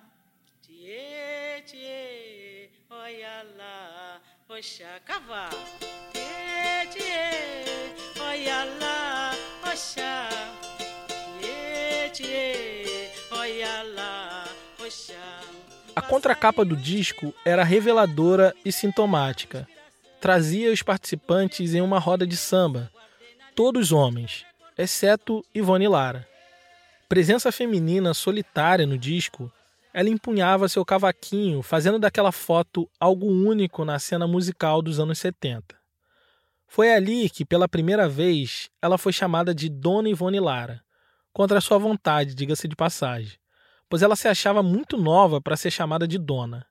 olha 2.88 3.45
lá, 3.59 4.21
Oxá, 4.49 5.51
tie, 6.93 7.93
olha 8.21 8.64
lá, 8.81 9.33
Oxá, 9.73 10.69
A 15.94 16.02
contracapa 16.02 16.64
do 16.64 16.76
disco 16.76 17.35
era 17.44 17.64
reveladora 17.64 18.54
e 18.64 18.72
sintomática. 18.72 19.68
Trazia 20.20 20.72
os 20.72 20.83
participantes 20.83 21.74
em 21.74 21.80
uma 21.80 21.98
roda 21.98 22.26
de 22.26 22.37
samba, 22.37 22.90
todos 23.54 23.92
homens, 23.92 24.44
exceto 24.78 25.44
Ivone 25.54 25.88
Lara. 25.88 26.26
Presença 27.09 27.50
feminina 27.50 28.14
solitária 28.14 28.87
no 28.87 28.96
disco, 28.96 29.52
ela 29.92 30.09
empunhava 30.09 30.68
seu 30.68 30.85
cavaquinho, 30.85 31.62
fazendo 31.62 31.98
daquela 31.98 32.33
foto 32.33 32.88
algo 32.98 33.26
único 33.26 33.85
na 33.85 33.98
cena 33.98 34.26
musical 34.26 34.80
dos 34.80 35.00
anos 35.00 35.18
70. 35.18 35.74
Foi 36.68 36.92
ali 36.92 37.28
que, 37.28 37.44
pela 37.44 37.68
primeira 37.68 38.09
vez, 38.09 38.70
ela 38.80 38.96
foi 38.96 39.12
chamada 39.12 39.52
de 39.52 39.68
Dona 39.68 40.09
Ivone 40.09 40.38
Lara, 40.38 40.83
contra 41.33 41.61
sua 41.61 41.79
vontade, 41.79 42.35
diga-se 42.35 42.66
de 42.66 42.77
passagem, 42.77 43.38
pois 43.88 44.03
ela 44.03 44.16
se 44.16 44.29
achava 44.29 44.62
muito 44.62 44.97
nova 44.97 45.40
para 45.40 45.57
ser 45.57 45.71
chamada 45.71 46.07
de 46.07 46.19
Dona. 46.19 46.66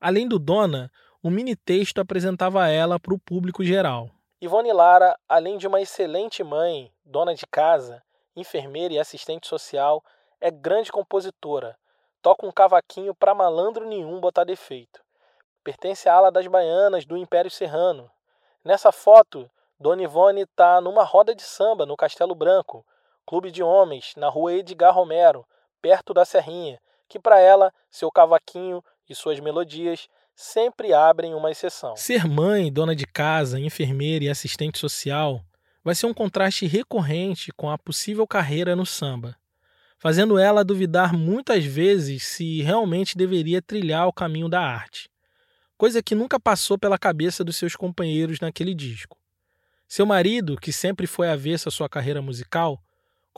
Além 0.00 0.26
do 0.26 0.38
Dona, 0.38 0.90
um 1.22 1.30
mini 1.30 1.54
texto 1.54 2.00
apresentava 2.00 2.68
ela 2.68 2.98
para 2.98 3.14
o 3.14 3.18
público 3.18 3.62
geral. 3.62 4.10
Ivone 4.40 4.72
Lara, 4.72 5.18
além 5.28 5.58
de 5.58 5.66
uma 5.66 5.82
excelente 5.82 6.42
mãe, 6.42 6.90
dona 7.04 7.34
de 7.34 7.46
casa, 7.46 8.02
enfermeira 8.34 8.94
e 8.94 8.98
assistente 8.98 9.46
social, 9.46 10.02
é 10.40 10.50
grande 10.50 10.90
compositora. 10.90 11.76
Toca 12.22 12.46
um 12.46 12.52
cavaquinho 12.52 13.14
para 13.14 13.34
malandro 13.34 13.86
nenhum 13.86 14.18
botar 14.18 14.44
defeito. 14.44 15.02
Pertence 15.62 16.08
à 16.08 16.14
ala 16.14 16.32
das 16.32 16.46
baianas 16.46 17.04
do 17.04 17.18
Império 17.18 17.50
Serrano. 17.50 18.10
Nessa 18.64 18.90
foto, 18.90 19.50
Dona 19.78 20.02
Ivone 20.02 20.42
está 20.42 20.80
numa 20.80 21.04
roda 21.04 21.34
de 21.34 21.42
samba 21.42 21.84
no 21.84 21.96
Castelo 21.96 22.34
Branco, 22.34 22.84
clube 23.30 23.52
de 23.52 23.62
homens, 23.62 24.12
na 24.16 24.28
rua 24.28 24.54
Edgar 24.54 24.92
Romero, 24.92 25.46
perto 25.80 26.12
da 26.12 26.24
Serrinha, 26.24 26.80
que 27.08 27.16
para 27.16 27.38
ela, 27.38 27.72
seu 27.88 28.10
cavaquinho 28.10 28.82
e 29.08 29.14
suas 29.14 29.38
melodias 29.38 30.08
sempre 30.34 30.92
abrem 30.92 31.32
uma 31.32 31.48
exceção. 31.48 31.94
Ser 31.94 32.26
mãe, 32.26 32.72
dona 32.72 32.92
de 32.92 33.06
casa, 33.06 33.60
enfermeira 33.60 34.24
e 34.24 34.28
assistente 34.28 34.80
social 34.80 35.40
vai 35.84 35.94
ser 35.94 36.06
um 36.06 36.12
contraste 36.12 36.66
recorrente 36.66 37.52
com 37.52 37.70
a 37.70 37.78
possível 37.78 38.26
carreira 38.26 38.74
no 38.74 38.84
samba, 38.84 39.36
fazendo 39.96 40.36
ela 40.36 40.64
duvidar 40.64 41.12
muitas 41.12 41.64
vezes 41.64 42.24
se 42.24 42.62
realmente 42.62 43.16
deveria 43.16 43.62
trilhar 43.62 44.08
o 44.08 44.12
caminho 44.12 44.48
da 44.48 44.60
arte, 44.60 45.08
coisa 45.78 46.02
que 46.02 46.16
nunca 46.16 46.40
passou 46.40 46.76
pela 46.76 46.98
cabeça 46.98 47.44
dos 47.44 47.54
seus 47.54 47.76
companheiros 47.76 48.40
naquele 48.40 48.74
disco. 48.74 49.16
Seu 49.86 50.04
marido, 50.04 50.56
que 50.56 50.72
sempre 50.72 51.06
foi 51.06 51.28
avesso 51.28 51.68
à 51.68 51.70
sua 51.72 51.88
carreira 51.88 52.20
musical, 52.20 52.82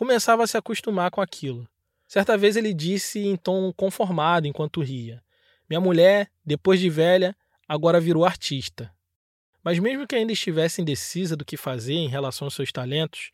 começava 0.02 0.42
a 0.42 0.46
se 0.48 0.56
acostumar 0.56 1.12
com 1.12 1.20
aquilo. 1.20 1.64
Certa 2.08 2.36
vez 2.36 2.56
ele 2.56 2.74
disse 2.74 3.20
em 3.20 3.36
tom 3.36 3.72
conformado 3.72 4.48
enquanto 4.48 4.82
ria: 4.82 5.22
Minha 5.70 5.80
mulher, 5.80 6.28
depois 6.44 6.80
de 6.80 6.90
velha, 6.90 7.36
agora 7.68 8.00
virou 8.00 8.24
artista. 8.24 8.92
Mas 9.62 9.78
mesmo 9.78 10.04
que 10.04 10.16
ainda 10.16 10.32
estivesse 10.32 10.82
indecisa 10.82 11.36
do 11.36 11.44
que 11.44 11.56
fazer 11.56 11.94
em 11.94 12.08
relação 12.08 12.46
aos 12.46 12.54
seus 12.54 12.72
talentos, 12.72 13.30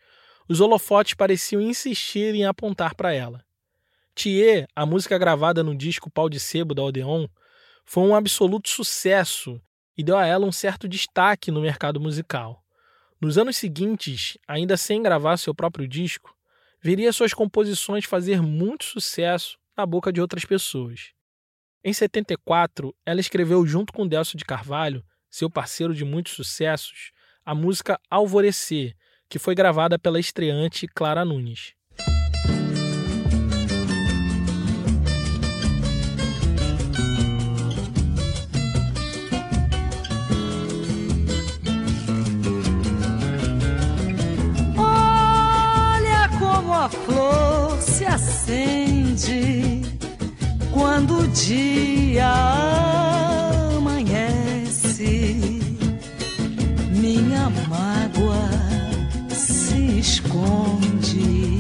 os 0.46 0.60
holofotes 0.60 1.14
pareciam 1.14 1.62
insistir 1.62 2.34
em 2.34 2.44
apontar 2.44 2.94
para 2.94 3.14
ela. 3.14 3.42
Thier, 4.14 4.68
a 4.76 4.84
música 4.84 5.16
gravada 5.16 5.62
no 5.62 5.74
disco 5.74 6.10
Pau 6.10 6.28
de 6.28 6.38
Sebo 6.38 6.74
da 6.74 6.82
Odeon, 6.82 7.26
foi 7.82 8.02
um 8.02 8.14
absoluto 8.14 8.68
sucesso 8.68 9.58
e 9.96 10.04
deu 10.04 10.18
a 10.18 10.26
ela 10.26 10.44
um 10.44 10.52
certo 10.52 10.86
destaque 10.86 11.50
no 11.50 11.62
mercado 11.62 11.98
musical. 11.98 12.62
Nos 13.18 13.38
anos 13.38 13.56
seguintes, 13.56 14.36
ainda 14.46 14.76
sem 14.76 15.02
gravar 15.02 15.38
seu 15.38 15.54
próprio 15.54 15.88
disco, 15.88 16.36
veria 16.80 17.12
suas 17.12 17.34
composições 17.34 18.04
fazer 18.04 18.42
muito 18.42 18.84
sucesso 18.84 19.58
na 19.76 19.84
boca 19.86 20.12
de 20.12 20.20
outras 20.20 20.44
pessoas. 20.44 21.12
Em 21.84 21.92
74, 21.92 22.94
ela 23.06 23.20
escreveu 23.20 23.64
junto 23.66 23.92
com 23.92 24.06
Delcio 24.06 24.36
de 24.36 24.44
Carvalho 24.44 25.04
seu 25.30 25.50
parceiro 25.50 25.94
de 25.94 26.04
muitos 26.04 26.32
sucessos, 26.32 27.12
a 27.44 27.54
música 27.54 28.00
Alvorecer, 28.10 28.96
que 29.28 29.38
foi 29.38 29.54
gravada 29.54 29.98
pela 29.98 30.18
estreante 30.18 30.86
Clara 30.88 31.24
Nunes. 31.24 31.74
Quando 50.72 51.18
o 51.18 51.28
dia 51.28 52.68
minha 56.92 57.48
mágoa 57.68 58.48
se 59.28 59.98
esconde. 59.98 61.58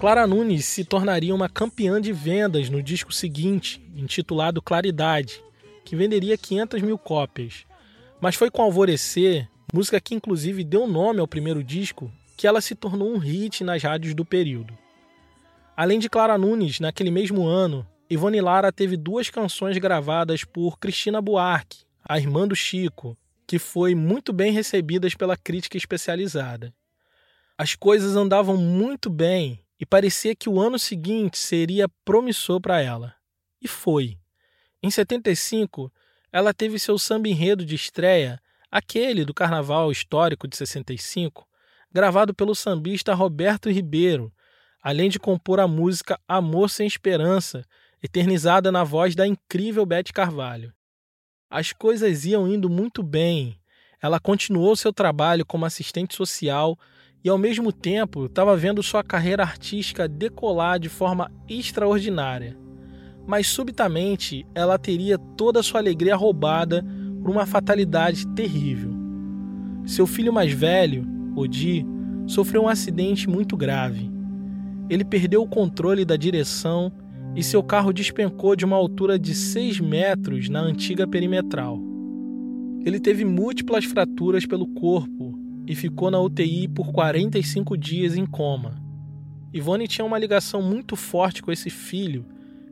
Clara 0.00 0.26
Nunes 0.26 0.64
se 0.64 0.84
tornaria 0.84 1.34
uma 1.34 1.48
campeã 1.48 2.00
de 2.00 2.12
vendas 2.12 2.70
no 2.70 2.82
disco 2.82 3.12
seguinte, 3.12 3.80
intitulado 3.94 4.62
Claridade, 4.62 5.42
que 5.84 5.96
venderia 5.96 6.38
500 6.38 6.82
mil 6.82 6.96
cópias. 6.96 7.66
Mas 8.20 8.34
foi 8.34 8.50
com 8.50 8.62
Alvorecer, 8.62 9.48
música 9.72 10.00
que 10.00 10.14
inclusive 10.14 10.64
deu 10.64 10.86
nome 10.86 11.20
ao 11.20 11.28
primeiro 11.28 11.62
disco, 11.62 12.10
que 12.38 12.46
ela 12.46 12.60
se 12.60 12.76
tornou 12.76 13.12
um 13.12 13.18
hit 13.18 13.64
nas 13.64 13.82
rádios 13.82 14.14
do 14.14 14.24
período. 14.24 14.72
Além 15.76 15.98
de 15.98 16.08
Clara 16.08 16.38
Nunes, 16.38 16.78
naquele 16.78 17.10
mesmo 17.10 17.44
ano, 17.44 17.84
Ivone 18.08 18.40
Lara 18.40 18.70
teve 18.70 18.96
duas 18.96 19.28
canções 19.28 19.76
gravadas 19.76 20.44
por 20.44 20.78
Cristina 20.78 21.20
Buarque, 21.20 21.84
a 22.02 22.16
irmã 22.16 22.46
do 22.46 22.54
Chico, 22.54 23.18
que 23.44 23.58
foi 23.58 23.92
muito 23.92 24.32
bem 24.32 24.52
recebidas 24.52 25.16
pela 25.16 25.36
crítica 25.36 25.76
especializada. 25.76 26.72
As 27.58 27.74
coisas 27.74 28.14
andavam 28.14 28.56
muito 28.56 29.10
bem 29.10 29.58
e 29.80 29.84
parecia 29.84 30.36
que 30.36 30.48
o 30.48 30.60
ano 30.60 30.78
seguinte 30.78 31.36
seria 31.38 31.88
promissor 32.04 32.60
para 32.60 32.80
ela. 32.80 33.16
E 33.60 33.66
foi. 33.66 34.16
Em 34.80 34.92
75, 34.92 35.92
ela 36.30 36.54
teve 36.54 36.78
seu 36.78 36.96
samba 37.00 37.28
enredo 37.28 37.64
de 37.64 37.74
estreia, 37.74 38.40
aquele 38.70 39.24
do 39.24 39.34
Carnaval 39.34 39.90
Histórico 39.90 40.46
de 40.46 40.56
65, 40.56 41.47
gravado 41.98 42.32
pelo 42.32 42.54
sambista 42.54 43.12
Roberto 43.12 43.68
Ribeiro, 43.68 44.32
além 44.80 45.10
de 45.10 45.18
compor 45.18 45.58
a 45.58 45.66
música 45.66 46.16
Amor 46.28 46.70
Sem 46.70 46.86
Esperança, 46.86 47.64
eternizada 48.00 48.70
na 48.70 48.84
voz 48.84 49.16
da 49.16 49.26
incrível 49.26 49.84
Beth 49.84 50.12
Carvalho. 50.14 50.72
As 51.50 51.72
coisas 51.72 52.24
iam 52.24 52.46
indo 52.46 52.70
muito 52.70 53.02
bem. 53.02 53.58
Ela 54.00 54.20
continuou 54.20 54.76
seu 54.76 54.92
trabalho 54.92 55.44
como 55.44 55.66
assistente 55.66 56.14
social 56.14 56.78
e, 57.24 57.28
ao 57.28 57.36
mesmo 57.36 57.72
tempo, 57.72 58.26
estava 58.26 58.56
vendo 58.56 58.80
sua 58.80 59.02
carreira 59.02 59.42
artística 59.42 60.06
decolar 60.06 60.78
de 60.78 60.88
forma 60.88 61.32
extraordinária. 61.48 62.56
Mas, 63.26 63.48
subitamente, 63.48 64.46
ela 64.54 64.78
teria 64.78 65.18
toda 65.36 65.64
sua 65.64 65.80
alegria 65.80 66.14
roubada 66.14 66.84
por 67.20 67.28
uma 67.28 67.44
fatalidade 67.44 68.24
terrível. 68.36 68.92
Seu 69.84 70.06
filho 70.06 70.32
mais 70.32 70.52
velho, 70.52 71.17
Odi, 71.38 71.86
sofreu 72.26 72.62
um 72.62 72.68
acidente 72.68 73.28
muito 73.28 73.56
grave. 73.56 74.10
Ele 74.90 75.04
perdeu 75.04 75.42
o 75.42 75.48
controle 75.48 76.04
da 76.04 76.16
direção 76.16 76.92
e 77.34 77.42
seu 77.42 77.62
carro 77.62 77.92
despencou 77.92 78.56
de 78.56 78.64
uma 78.64 78.76
altura 78.76 79.18
de 79.18 79.34
6 79.34 79.80
metros 79.80 80.48
na 80.48 80.60
antiga 80.60 81.06
perimetral. 81.06 81.80
Ele 82.84 82.98
teve 82.98 83.24
múltiplas 83.24 83.84
fraturas 83.84 84.46
pelo 84.46 84.66
corpo 84.66 85.38
e 85.66 85.74
ficou 85.74 86.10
na 86.10 86.20
UTI 86.20 86.68
por 86.68 86.90
45 86.92 87.76
dias 87.76 88.16
em 88.16 88.24
coma. 88.24 88.82
Ivone 89.52 89.86
tinha 89.86 90.04
uma 90.04 90.18
ligação 90.18 90.62
muito 90.62 90.96
forte 90.96 91.42
com 91.42 91.52
esse 91.52 91.70
filho, 91.70 92.24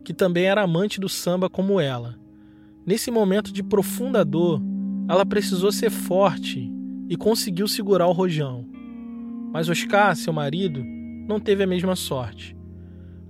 que 0.05 0.15
também 0.15 0.45
era 0.45 0.63
amante 0.63 1.01
do 1.01 1.09
samba 1.09 1.51
como 1.51 1.81
ela. 1.81 2.19
Nesse 2.87 3.11
momento 3.11 3.53
de 3.53 3.63
profunda 3.63 4.25
dor, 4.25 4.63
ela 5.09 5.27
precisou 5.27 5.73
ser 5.73 5.91
forte 5.91 6.73
e 7.09 7.17
conseguiu 7.17 7.69
segurar 7.69 8.07
o 8.07 8.13
rojão. 8.13 8.67
Mas 9.53 9.69
Oscar, 9.69 10.15
seu 10.17 10.33
marido, 10.33 10.85
não 11.27 11.41
teve 11.41 11.63
a 11.63 11.67
mesma 11.67 11.97
sorte. 11.97 12.57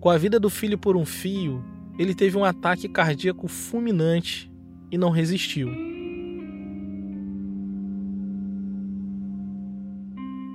Com 0.01 0.11
a 0.11 0.19
vida 0.19 0.39
do 0.39 0.51
filho 0.51 0.79
por 0.79 0.97
um 0.97 1.05
fio, 1.05 1.65
ele 1.99 2.15
teve 2.15 2.37
um 2.37 2.45
ataque 2.45 2.89
cardíaco 2.89 3.49
fulminante 3.49 4.51
e 4.91 4.99
não 4.99 5.11
resistiu. 5.11 5.71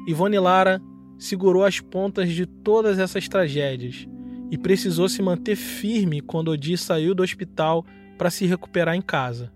Ivone 0.08 0.40
Lara 0.40 0.82
segurou 1.18 1.64
as 1.64 1.80
pontas 1.80 2.32
de 2.32 2.46
todas 2.46 2.98
essas 2.98 3.28
tragédias 3.28 4.08
e 4.50 4.58
precisou 4.58 5.08
se 5.08 5.22
manter 5.22 5.56
firme 5.56 6.20
quando 6.20 6.50
Odi 6.50 6.78
saiu 6.78 7.14
do 7.14 7.24
hospital 7.24 7.86
para 8.18 8.30
se 8.30 8.46
recuperar 8.46 8.96
em 8.96 9.02
casa. 9.02 9.52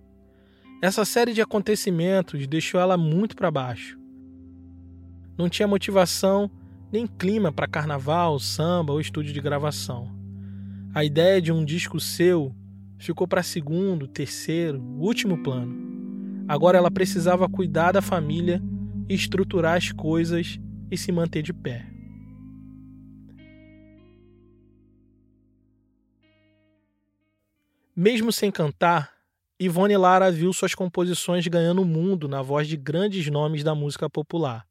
Essa 0.81 1.05
série 1.05 1.33
de 1.33 1.41
acontecimentos 1.41 2.45
deixou 2.47 2.79
ela 2.79 2.97
muito 2.97 3.35
para 3.35 3.49
baixo. 3.49 3.97
Não 5.37 5.49
tinha 5.49 5.67
motivação 5.67 6.49
nem 6.91 7.07
clima 7.07 7.51
para 7.51 7.67
carnaval, 7.67 8.39
samba 8.39 8.93
ou 8.93 9.01
estúdio 9.01 9.33
de 9.33 9.41
gravação. 9.41 10.13
A 10.93 11.03
ideia 11.03 11.41
de 11.41 11.51
um 11.51 11.65
disco 11.65 11.99
seu 11.99 12.55
ficou 12.97 13.27
para 13.27 13.43
segundo, 13.43 14.07
terceiro, 14.07 14.81
último 14.97 15.41
plano. 15.43 15.75
Agora 16.47 16.77
ela 16.77 16.91
precisava 16.91 17.49
cuidar 17.49 17.91
da 17.91 18.01
família, 18.01 18.61
estruturar 19.09 19.77
as 19.77 19.91
coisas 19.91 20.59
e 20.91 20.97
se 20.97 21.11
manter 21.11 21.41
de 21.41 21.53
pé. 21.53 21.85
Mesmo 27.95 28.31
sem 28.31 28.51
cantar, 28.51 29.14
Ivone 29.57 29.95
Lara 29.95 30.29
viu 30.29 30.51
suas 30.51 30.75
composições 30.75 31.47
ganhando 31.47 31.81
o 31.81 31.85
mundo 31.85 32.27
na 32.27 32.41
voz 32.41 32.67
de 32.67 32.75
grandes 32.75 33.27
nomes 33.27 33.63
da 33.63 33.73
música 33.73 34.09
popular. 34.09 34.65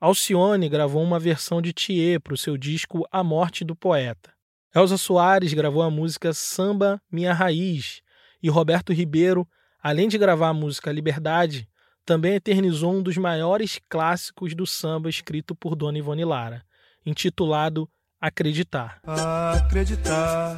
Alcione 0.00 0.68
gravou 0.68 1.02
uma 1.02 1.18
versão 1.18 1.60
de 1.60 1.72
Thier 1.72 2.20
para 2.20 2.34
o 2.34 2.38
seu 2.38 2.56
disco 2.56 3.04
A 3.10 3.24
Morte 3.24 3.64
do 3.64 3.74
Poeta. 3.74 4.32
Elza 4.72 4.96
Soares 4.96 5.52
gravou 5.52 5.82
a 5.82 5.90
música 5.90 6.32
Samba 6.32 7.02
Minha 7.10 7.34
Raiz 7.34 8.02
e 8.40 8.48
Roberto 8.48 8.92
Ribeiro, 8.92 9.48
além 9.82 10.08
de 10.08 10.16
gravar 10.16 10.50
a 10.50 10.54
música 10.54 10.92
Liberdade, 10.92 11.68
também 12.06 12.34
eternizou 12.34 12.94
um 12.94 13.02
dos 13.02 13.16
maiores 13.16 13.80
clássicos 13.88 14.54
do 14.54 14.64
samba 14.64 15.10
escrito 15.10 15.56
por 15.56 15.74
Dona 15.74 15.98
Ivone 15.98 16.24
Lara, 16.24 16.64
intitulado 17.04 17.90
Acreditar. 18.20 19.00
Acreditar, 19.04 20.56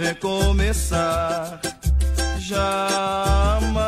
recomeçar 0.00 1.60
jamais. 2.38 3.80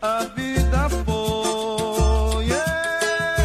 A 0.00 0.24
vida 0.24 0.88
foi 1.04 2.46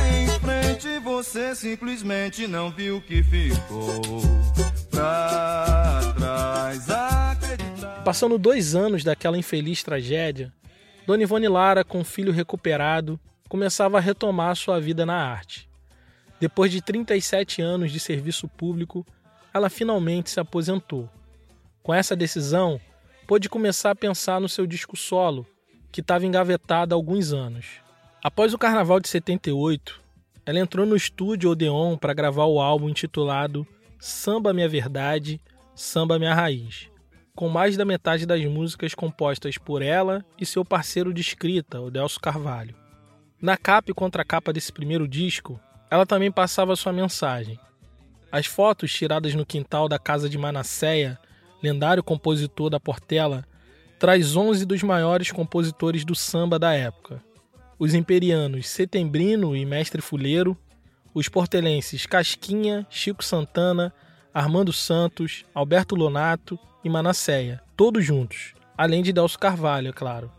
em 0.07 0.27
frente, 0.39 0.99
você 0.99 1.53
simplesmente 1.53 2.47
não 2.47 2.71
viu 2.71 3.01
que 3.01 3.21
ficou 3.21 4.01
pra 4.89 5.99
trás. 6.17 6.89
Acreditar. 6.89 8.03
Passando 8.03 8.37
dois 8.37 8.73
anos 8.73 9.03
daquela 9.03 9.37
infeliz 9.37 9.83
tragédia, 9.83 10.53
Dona 11.05 11.23
Ivone 11.23 11.49
Lara, 11.49 11.83
com 11.83 11.99
o 11.99 12.05
filho 12.05 12.31
recuperado, 12.31 13.19
começava 13.49 13.97
a 13.97 14.01
retomar 14.01 14.55
sua 14.55 14.79
vida 14.79 15.05
na 15.05 15.15
arte. 15.15 15.69
Depois 16.39 16.71
de 16.71 16.81
37 16.81 17.61
anos 17.61 17.91
de 17.91 17.99
serviço 17.99 18.47
público, 18.47 19.05
ela 19.53 19.69
finalmente 19.69 20.29
se 20.29 20.39
aposentou. 20.39 21.09
Com 21.81 21.93
essa 21.93 22.15
decisão, 22.15 22.79
pôde 23.27 23.49
começar 23.49 23.91
a 23.91 23.95
pensar 23.95 24.39
no 24.39 24.49
seu 24.49 24.65
disco 24.65 24.97
solo, 24.97 25.45
que 25.91 26.01
estava 26.01 26.25
engavetado 26.25 26.93
há 26.93 26.97
alguns 26.97 27.31
anos. 27.31 27.65
Após 28.23 28.53
o 28.53 28.57
carnaval 28.57 28.99
de 28.99 29.07
78, 29.09 30.01
ela 30.45 30.59
entrou 30.59 30.85
no 30.85 30.95
estúdio 30.95 31.51
Odeon 31.51 31.97
para 31.97 32.13
gravar 32.13 32.45
o 32.45 32.59
álbum 32.59 32.89
intitulado 32.89 33.67
Samba 33.99 34.53
Minha 34.53 34.67
Verdade, 34.67 35.39
Samba 35.75 36.19
Minha 36.19 36.33
Raiz, 36.33 36.89
com 37.35 37.47
mais 37.47 37.77
da 37.77 37.85
metade 37.85 38.25
das 38.25 38.43
músicas 38.45 38.93
compostas 38.93 39.57
por 39.57 39.81
ela 39.81 40.25
e 40.39 40.45
seu 40.45 40.65
parceiro 40.65 41.13
de 41.13 41.21
escrita, 41.21 41.79
o 41.79 41.91
Carvalho. 42.21 42.75
Na 43.41 43.57
capa 43.57 43.91
e 43.91 43.93
contracapa 43.93 44.53
desse 44.53 44.71
primeiro 44.71 45.07
disco, 45.07 45.59
ela 45.89 46.05
também 46.05 46.31
passava 46.31 46.75
sua 46.75 46.93
mensagem. 46.93 47.59
As 48.33 48.47
fotos 48.47 48.91
tiradas 48.91 49.35
no 49.35 49.45
quintal 49.45 49.87
da 49.87 49.99
casa 49.99 50.27
de 50.27 50.39
Manasseia, 50.39 51.19
lendário 51.61 52.01
compositor 52.01 52.67
da 52.67 52.79
Portela, 52.79 53.45
traz 53.99 54.35
11 54.35 54.65
dos 54.65 54.81
maiores 54.81 55.31
compositores 55.31 56.03
do 56.03 56.15
samba 56.15 56.57
da 56.57 56.73
época. 56.73 57.23
Os 57.77 57.93
imperianos 57.93 58.67
Setembrino 58.67 59.55
e 59.55 59.63
Mestre 59.67 60.01
Fuleiro, 60.01 60.57
os 61.13 61.29
portelenses 61.29 62.07
Casquinha, 62.07 62.87
Chico 62.89 63.23
Santana, 63.23 63.93
Armando 64.33 64.73
Santos, 64.73 65.45
Alberto 65.53 65.93
Lonato 65.93 66.57
e 66.83 66.89
Manasseia, 66.89 67.61
todos 67.77 68.03
juntos, 68.03 68.55
além 68.75 69.03
de 69.03 69.13
Delcio 69.13 69.37
Carvalho, 69.37 69.89
é 69.89 69.93
claro. 69.93 70.31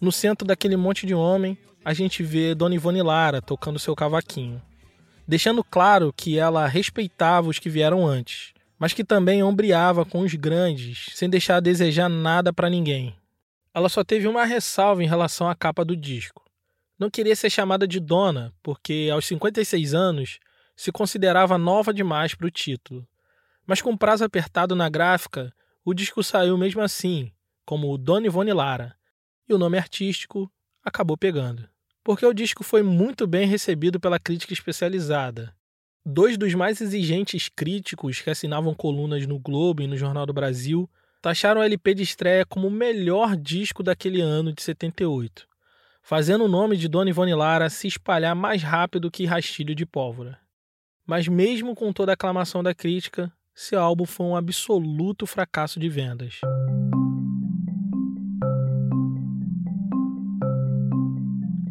No 0.00 0.12
centro 0.12 0.46
daquele 0.46 0.76
monte 0.76 1.04
de 1.04 1.12
homem, 1.12 1.58
a 1.84 1.92
gente 1.92 2.22
vê 2.22 2.54
Dona 2.54 2.76
Ivone 2.76 3.02
Lara 3.02 3.42
tocando 3.42 3.80
seu 3.80 3.96
cavaquinho 3.96 4.62
deixando 5.26 5.62
claro 5.62 6.12
que 6.12 6.38
ela 6.38 6.66
respeitava 6.66 7.48
os 7.48 7.58
que 7.58 7.70
vieram 7.70 8.06
antes, 8.06 8.52
mas 8.78 8.92
que 8.92 9.04
também 9.04 9.42
ombreava 9.42 10.04
com 10.04 10.20
os 10.20 10.34
grandes, 10.34 11.06
sem 11.14 11.30
deixar 11.30 11.56
a 11.56 11.60
desejar 11.60 12.08
nada 12.08 12.52
para 12.52 12.70
ninguém. 12.70 13.16
Ela 13.74 13.88
só 13.88 14.04
teve 14.04 14.26
uma 14.26 14.44
ressalva 14.44 15.02
em 15.02 15.08
relação 15.08 15.48
à 15.48 15.54
capa 15.54 15.84
do 15.84 15.96
disco. 15.96 16.44
Não 16.98 17.08
queria 17.08 17.34
ser 17.34 17.50
chamada 17.50 17.86
de 17.86 17.98
dona, 17.98 18.52
porque 18.62 19.08
aos 19.12 19.26
56 19.26 19.94
anos 19.94 20.38
se 20.76 20.92
considerava 20.92 21.56
nova 21.56 21.92
demais 21.92 22.34
para 22.34 22.46
o 22.46 22.50
título. 22.50 23.06
Mas 23.66 23.80
com 23.80 23.96
prazo 23.96 24.24
apertado 24.24 24.74
na 24.74 24.88
gráfica, 24.88 25.52
o 25.84 25.94
disco 25.94 26.22
saiu 26.22 26.58
mesmo 26.58 26.82
assim, 26.82 27.32
como 27.64 27.96
Dona 27.96 28.26
Ivone 28.26 28.52
Lara, 28.52 28.94
e 29.48 29.54
o 29.54 29.58
nome 29.58 29.78
artístico 29.78 30.50
acabou 30.84 31.16
pegando 31.16 31.71
porque 32.04 32.26
o 32.26 32.32
disco 32.32 32.64
foi 32.64 32.82
muito 32.82 33.26
bem 33.26 33.46
recebido 33.46 34.00
pela 34.00 34.18
crítica 34.18 34.52
especializada. 34.52 35.54
Dois 36.04 36.36
dos 36.36 36.52
mais 36.54 36.80
exigentes 36.80 37.48
críticos 37.48 38.20
que 38.20 38.30
assinavam 38.30 38.74
colunas 38.74 39.26
no 39.26 39.38
Globo 39.38 39.82
e 39.82 39.86
no 39.86 39.96
Jornal 39.96 40.26
do 40.26 40.32
Brasil 40.32 40.90
taxaram 41.20 41.60
o 41.60 41.64
LP 41.64 41.94
de 41.94 42.02
estreia 42.02 42.44
como 42.44 42.66
o 42.66 42.70
melhor 42.70 43.36
disco 43.36 43.82
daquele 43.82 44.20
ano 44.20 44.52
de 44.52 44.60
78, 44.60 45.46
fazendo 46.02 46.44
o 46.44 46.48
nome 46.48 46.76
de 46.76 46.88
Dona 46.88 47.10
Ivone 47.10 47.34
Lara 47.34 47.70
se 47.70 47.86
espalhar 47.86 48.34
mais 48.34 48.64
rápido 48.64 49.10
que 49.10 49.24
rastilho 49.24 49.74
de 49.74 49.86
pólvora. 49.86 50.40
Mas 51.06 51.28
mesmo 51.28 51.76
com 51.76 51.92
toda 51.92 52.12
a 52.12 52.14
aclamação 52.14 52.62
da 52.62 52.74
crítica, 52.74 53.32
seu 53.54 53.80
álbum 53.80 54.04
foi 54.04 54.26
um 54.26 54.36
absoluto 54.36 55.26
fracasso 55.26 55.78
de 55.78 55.88
vendas. 55.88 56.40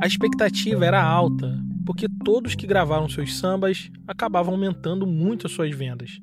A 0.01 0.07
expectativa 0.07 0.83
era 0.83 0.99
alta, 0.99 1.55
porque 1.85 2.07
todos 2.25 2.55
que 2.55 2.65
gravaram 2.65 3.07
seus 3.07 3.37
sambas 3.37 3.91
acabavam 4.07 4.55
aumentando 4.55 5.05
muito 5.05 5.45
as 5.45 5.53
suas 5.53 5.75
vendas. 5.75 6.17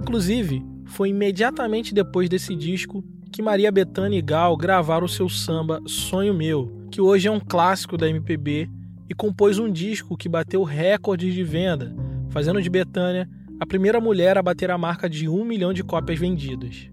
Inclusive, 0.00 0.64
foi 0.86 1.10
imediatamente 1.10 1.92
depois 1.92 2.30
desse 2.30 2.56
disco 2.56 3.04
que 3.30 3.42
Maria 3.42 3.70
Bethânia 3.70 4.18
e 4.18 4.22
Gal 4.22 4.56
gravaram 4.56 5.04
o 5.04 5.10
seu 5.10 5.28
samba 5.28 5.78
Sonho 5.86 6.32
Meu, 6.32 6.88
que 6.90 7.02
hoje 7.02 7.28
é 7.28 7.30
um 7.30 7.38
clássico 7.38 7.98
da 7.98 8.08
MPB 8.08 8.70
e 9.10 9.14
compôs 9.14 9.58
um 9.58 9.70
disco 9.70 10.16
que 10.16 10.26
bateu 10.26 10.62
recordes 10.62 11.34
de 11.34 11.44
venda, 11.44 11.94
fazendo 12.30 12.62
de 12.62 12.70
Bethânia 12.70 13.28
a 13.60 13.66
primeira 13.66 14.00
mulher 14.00 14.38
a 14.38 14.42
bater 14.42 14.70
a 14.70 14.78
marca 14.78 15.06
de 15.06 15.28
um 15.28 15.44
milhão 15.44 15.74
de 15.74 15.84
cópias 15.84 16.18
vendidas. 16.18 16.88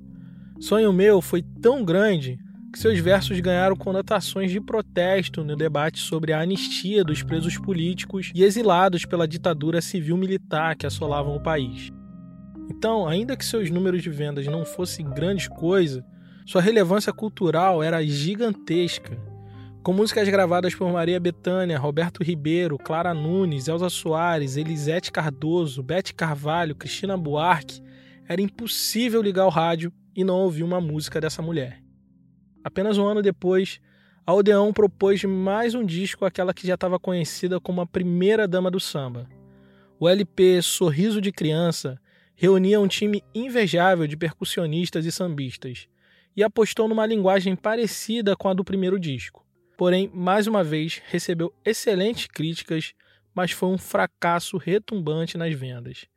Sonho 0.59 0.91
Meu 0.91 1.21
foi 1.21 1.41
tão 1.61 1.85
grande 1.85 2.37
seus 2.79 2.99
versos 2.99 3.39
ganharam 3.39 3.75
conotações 3.75 4.51
de 4.51 4.59
protesto 4.59 5.43
no 5.43 5.55
debate 5.55 5.99
sobre 5.99 6.33
a 6.33 6.41
anistia 6.41 7.03
dos 7.03 7.23
presos 7.23 7.57
políticos 7.57 8.31
e 8.33 8.43
exilados 8.43 9.05
pela 9.05 9.27
ditadura 9.27 9.81
civil-militar 9.81 10.75
que 10.75 10.85
assolavam 10.85 11.35
o 11.35 11.41
país. 11.41 11.91
Então, 12.69 13.07
ainda 13.07 13.37
que 13.37 13.45
seus 13.45 13.69
números 13.69 14.01
de 14.01 14.09
vendas 14.09 14.45
não 14.47 14.65
fossem 14.65 15.09
grande 15.09 15.49
coisa, 15.49 16.03
sua 16.45 16.61
relevância 16.61 17.13
cultural 17.13 17.81
era 17.81 18.05
gigantesca. 18.05 19.17
Com 19.83 19.93
músicas 19.93 20.27
gravadas 20.27 20.73
por 20.73 20.91
Maria 20.91 21.19
Bethânia, 21.19 21.77
Roberto 21.77 22.23
Ribeiro, 22.23 22.77
Clara 22.77 23.13
Nunes, 23.13 23.67
Elza 23.67 23.89
Soares, 23.89 24.57
Elisete 24.57 25.11
Cardoso, 25.11 25.83
Bete 25.83 26.13
Carvalho, 26.13 26.75
Cristina 26.75 27.15
Buarque, 27.15 27.81
era 28.27 28.41
impossível 28.41 29.21
ligar 29.21 29.45
o 29.45 29.49
rádio 29.49 29.93
e 30.15 30.23
não 30.23 30.37
ouvir 30.37 30.63
uma 30.63 30.81
música 30.81 31.21
dessa 31.21 31.41
mulher. 31.41 31.84
Apenas 32.65 32.97
um 32.97 33.05
ano 33.05 33.21
depois, 33.21 33.79
a 34.25 34.33
Odeon 34.33 34.73
propôs 34.73 35.23
mais 35.23 35.75
um 35.75 35.85
disco 35.85 36.25
àquela 36.25 36.51
que 36.51 36.65
já 36.65 36.73
estava 36.73 36.97
conhecida 36.97 37.59
como 37.59 37.79
a 37.79 37.85
primeira 37.85 38.47
dama 38.47 38.71
do 38.71 38.79
samba. 38.79 39.29
O 39.99 40.09
LP 40.09 40.63
Sorriso 40.63 41.21
de 41.21 41.31
Criança 41.31 42.01
reunia 42.35 42.81
um 42.81 42.87
time 42.87 43.23
invejável 43.35 44.07
de 44.07 44.17
percussionistas 44.17 45.05
e 45.05 45.11
sambistas 45.11 45.87
e 46.35 46.41
apostou 46.41 46.87
numa 46.87 47.05
linguagem 47.05 47.55
parecida 47.55 48.35
com 48.35 48.49
a 48.49 48.53
do 48.55 48.63
primeiro 48.63 48.99
disco. 48.99 49.45
Porém, 49.77 50.09
mais 50.11 50.47
uma 50.47 50.63
vez, 50.63 51.03
recebeu 51.11 51.53
excelentes 51.63 52.25
críticas, 52.25 52.95
mas 53.31 53.51
foi 53.51 53.69
um 53.69 53.77
fracasso 53.77 54.57
retumbante 54.57 55.37
nas 55.37 55.53
vendas, 55.53 56.07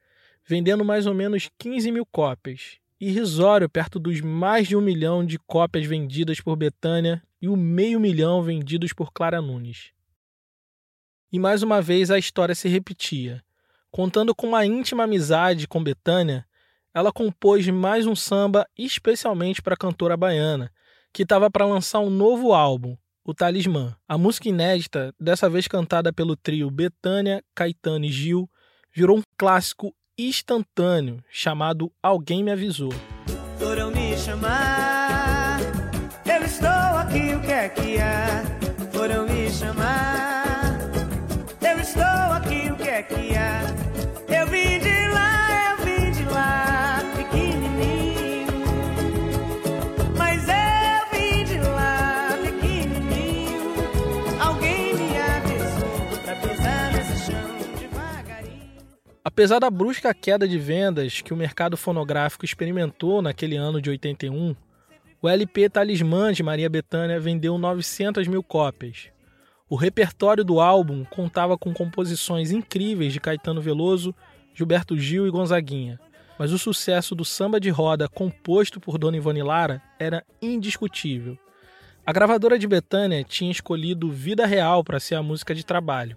vendendo 0.46 0.82
mais 0.82 1.06
ou 1.06 1.12
menos 1.12 1.50
15 1.58 1.92
mil 1.92 2.06
cópias 2.06 2.80
irrisório 3.00 3.68
perto 3.68 3.98
dos 3.98 4.20
mais 4.20 4.66
de 4.66 4.76
um 4.76 4.80
milhão 4.80 5.24
de 5.24 5.38
cópias 5.38 5.86
vendidas 5.86 6.40
por 6.40 6.56
Betânia 6.56 7.22
e 7.40 7.48
o 7.48 7.56
meio 7.56 8.00
milhão 8.00 8.42
vendidos 8.42 8.92
por 8.92 9.12
Clara 9.12 9.40
Nunes. 9.40 9.92
E 11.30 11.38
mais 11.38 11.62
uma 11.62 11.80
vez 11.80 12.10
a 12.10 12.18
história 12.18 12.54
se 12.54 12.68
repetia. 12.68 13.44
Contando 13.90 14.34
com 14.34 14.48
uma 14.48 14.66
íntima 14.66 15.04
amizade 15.04 15.68
com 15.68 15.82
Betânia, 15.82 16.46
ela 16.92 17.12
compôs 17.12 17.66
mais 17.68 18.06
um 18.06 18.16
samba 18.16 18.66
especialmente 18.76 19.62
para 19.62 19.74
a 19.74 19.78
cantora 19.78 20.16
baiana, 20.16 20.72
que 21.12 21.22
estava 21.22 21.50
para 21.50 21.66
lançar 21.66 22.00
um 22.00 22.10
novo 22.10 22.52
álbum, 22.52 22.96
O 23.24 23.34
Talismã. 23.34 23.94
A 24.08 24.16
música 24.16 24.48
inédita, 24.48 25.14
dessa 25.20 25.48
vez 25.48 25.68
cantada 25.68 26.12
pelo 26.12 26.34
trio 26.34 26.70
Betânia, 26.70 27.44
Caetano 27.54 28.06
e 28.06 28.10
Gil, 28.10 28.50
virou 28.90 29.18
um 29.18 29.22
clássico 29.36 29.94
instantâneo 30.18 31.22
chamado 31.30 31.92
Alguém 32.02 32.42
Me 32.42 32.50
Avisou. 32.50 32.92
Foram 33.56 33.92
me 33.92 34.16
chamar, 34.16 35.60
eu 36.26 36.42
estou 36.44 36.68
aqui, 36.68 37.34
o 37.34 37.40
que 37.40 37.52
é 37.52 37.68
que 37.68 37.98
há? 38.00 38.42
Foram 38.92 39.26
me 39.26 39.48
chamar, 39.48 40.07
Apesar 59.28 59.58
da 59.58 59.68
brusca 59.68 60.14
queda 60.14 60.48
de 60.48 60.58
vendas 60.58 61.20
que 61.20 61.34
o 61.34 61.36
mercado 61.36 61.76
fonográfico 61.76 62.46
experimentou 62.46 63.20
naquele 63.20 63.56
ano 63.56 63.78
de 63.78 63.90
81, 63.90 64.56
o 65.20 65.28
LP 65.28 65.68
Talismã 65.68 66.32
de 66.32 66.42
Maria 66.42 66.66
Bethânia 66.70 67.20
vendeu 67.20 67.58
900 67.58 68.26
mil 68.26 68.42
cópias. 68.42 69.10
O 69.68 69.76
repertório 69.76 70.42
do 70.42 70.62
álbum 70.62 71.04
contava 71.04 71.58
com 71.58 71.74
composições 71.74 72.50
incríveis 72.50 73.12
de 73.12 73.20
Caetano 73.20 73.60
Veloso, 73.60 74.14
Gilberto 74.54 74.96
Gil 74.96 75.26
e 75.26 75.30
Gonzaguinha, 75.30 76.00
mas 76.38 76.50
o 76.50 76.58
sucesso 76.58 77.14
do 77.14 77.22
samba 77.22 77.60
de 77.60 77.68
roda 77.68 78.08
composto 78.08 78.80
por 78.80 78.96
Dona 78.96 79.18
Ivone 79.18 79.42
Lara 79.42 79.82
era 79.98 80.24
indiscutível. 80.40 81.36
A 82.06 82.14
gravadora 82.14 82.58
de 82.58 82.66
Betânia 82.66 83.22
tinha 83.24 83.52
escolhido 83.52 84.10
Vida 84.10 84.46
Real 84.46 84.82
para 84.82 84.98
ser 84.98 85.16
a 85.16 85.22
música 85.22 85.54
de 85.54 85.66
trabalho, 85.66 86.16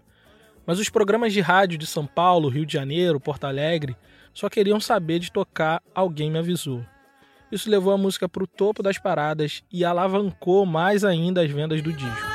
mas 0.66 0.80
os 0.80 0.90
programas 0.90 1.34
de 1.34 1.42
rádio 1.42 1.78
de 1.78 1.88
São 1.88 2.06
Paulo, 2.06 2.50
Rio 2.50 2.66
de 2.66 2.74
Janeiro, 2.74 3.20
Porto 3.20 3.46
Alegre 3.46 3.96
só 4.34 4.50
queriam 4.50 4.80
saber 4.80 5.20
de 5.20 5.32
tocar 5.32 5.82
Alguém 5.94 6.32
Me 6.32 6.40
Avisou. 6.40 6.86
Isso 7.52 7.70
levou 7.70 7.92
a 7.94 7.98
música 7.98 8.30
para 8.30 8.44
o 8.44 8.48
topo 8.48 8.82
das 8.82 8.98
paradas 8.98 9.62
e 9.72 9.84
alavancou 9.84 10.66
mais 10.66 11.04
ainda 11.04 11.42
as 11.44 11.52
vendas 11.52 11.82
do 11.82 11.92
disco. 11.92 12.32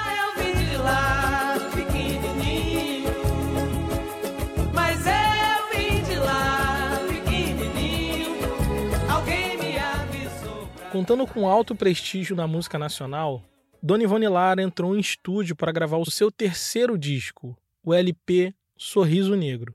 Avisou. 10.02 10.68
Contando 10.92 11.26
com 11.26 11.48
alto 11.48 11.74
prestígio 11.74 12.36
na 12.36 12.46
música 12.46 12.78
nacional, 12.78 13.42
Dona 13.82 14.02
Ivone 14.02 14.28
Lara 14.28 14.62
entrou 14.62 14.94
em 14.96 15.00
estúdio 15.00 15.56
para 15.56 15.72
gravar 15.72 15.96
o 15.96 16.10
seu 16.10 16.30
terceiro 16.30 16.98
disco, 16.98 17.56
o 17.86 17.94
LP 17.94 18.52
Sorriso 18.76 19.36
Negro, 19.36 19.72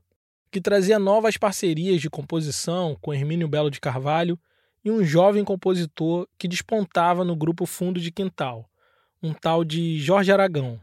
que 0.52 0.60
trazia 0.60 1.00
novas 1.00 1.38
parcerias 1.38 2.02
de 2.02 2.10
composição 2.10 2.97
com 3.00 3.13
Hermínio 3.13 3.47
Belo 3.47 3.71
de 3.71 3.80
Carvalho 3.80 4.38
e 4.84 4.91
um 4.91 5.02
jovem 5.02 5.45
compositor 5.45 6.28
que 6.38 6.45
despontava 6.45 7.24
no 7.24 7.38
grupo 7.38 7.65
Fundo 7.65 8.02
de 8.02 8.12
Quintal, 8.12 8.69
um 9.24 9.34
tal 9.34 9.63
de 9.63 9.97
Jorge 9.97 10.30
Aragão. 10.30 10.78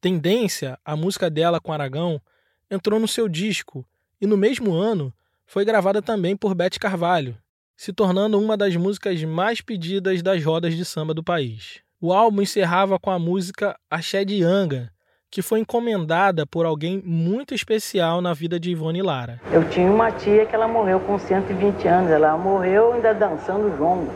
Tendência, 0.00 0.76
a 0.84 0.96
música 0.96 1.30
dela 1.30 1.60
com 1.60 1.72
Aragão, 1.72 2.20
entrou 2.68 2.98
no 2.98 3.06
seu 3.06 3.28
disco 3.28 3.86
e 4.20 4.26
no 4.26 4.36
mesmo 4.36 4.74
ano 4.74 5.14
foi 5.46 5.64
gravada 5.64 6.02
também 6.02 6.36
por 6.36 6.52
Bete 6.52 6.80
Carvalho, 6.80 7.38
se 7.76 7.92
tornando 7.92 8.40
uma 8.40 8.56
das 8.56 8.74
músicas 8.74 9.22
mais 9.22 9.60
pedidas 9.60 10.20
das 10.20 10.44
rodas 10.44 10.74
de 10.74 10.84
samba 10.84 11.14
do 11.14 11.22
país. 11.22 11.80
O 12.00 12.12
álbum 12.12 12.42
encerrava 12.42 12.98
com 12.98 13.10
a 13.10 13.20
música 13.20 13.78
Axé 13.88 14.24
de 14.24 14.42
Anga, 14.42 14.92
que 15.30 15.42
foi 15.42 15.60
encomendada 15.60 16.44
por 16.44 16.66
alguém 16.66 17.00
muito 17.04 17.54
especial 17.54 18.20
na 18.20 18.34
vida 18.34 18.58
de 18.58 18.70
Ivone 18.70 19.00
Lara. 19.00 19.40
Eu 19.52 19.62
tinha 19.68 19.88
uma 19.90 20.10
tia 20.10 20.44
que 20.44 20.54
ela 20.54 20.66
morreu 20.66 20.98
com 21.00 21.18
120 21.18 21.86
anos. 21.86 22.10
Ela 22.10 22.36
morreu 22.36 22.92
ainda 22.92 23.14
dançando 23.14 23.76
jongo, 23.78 24.10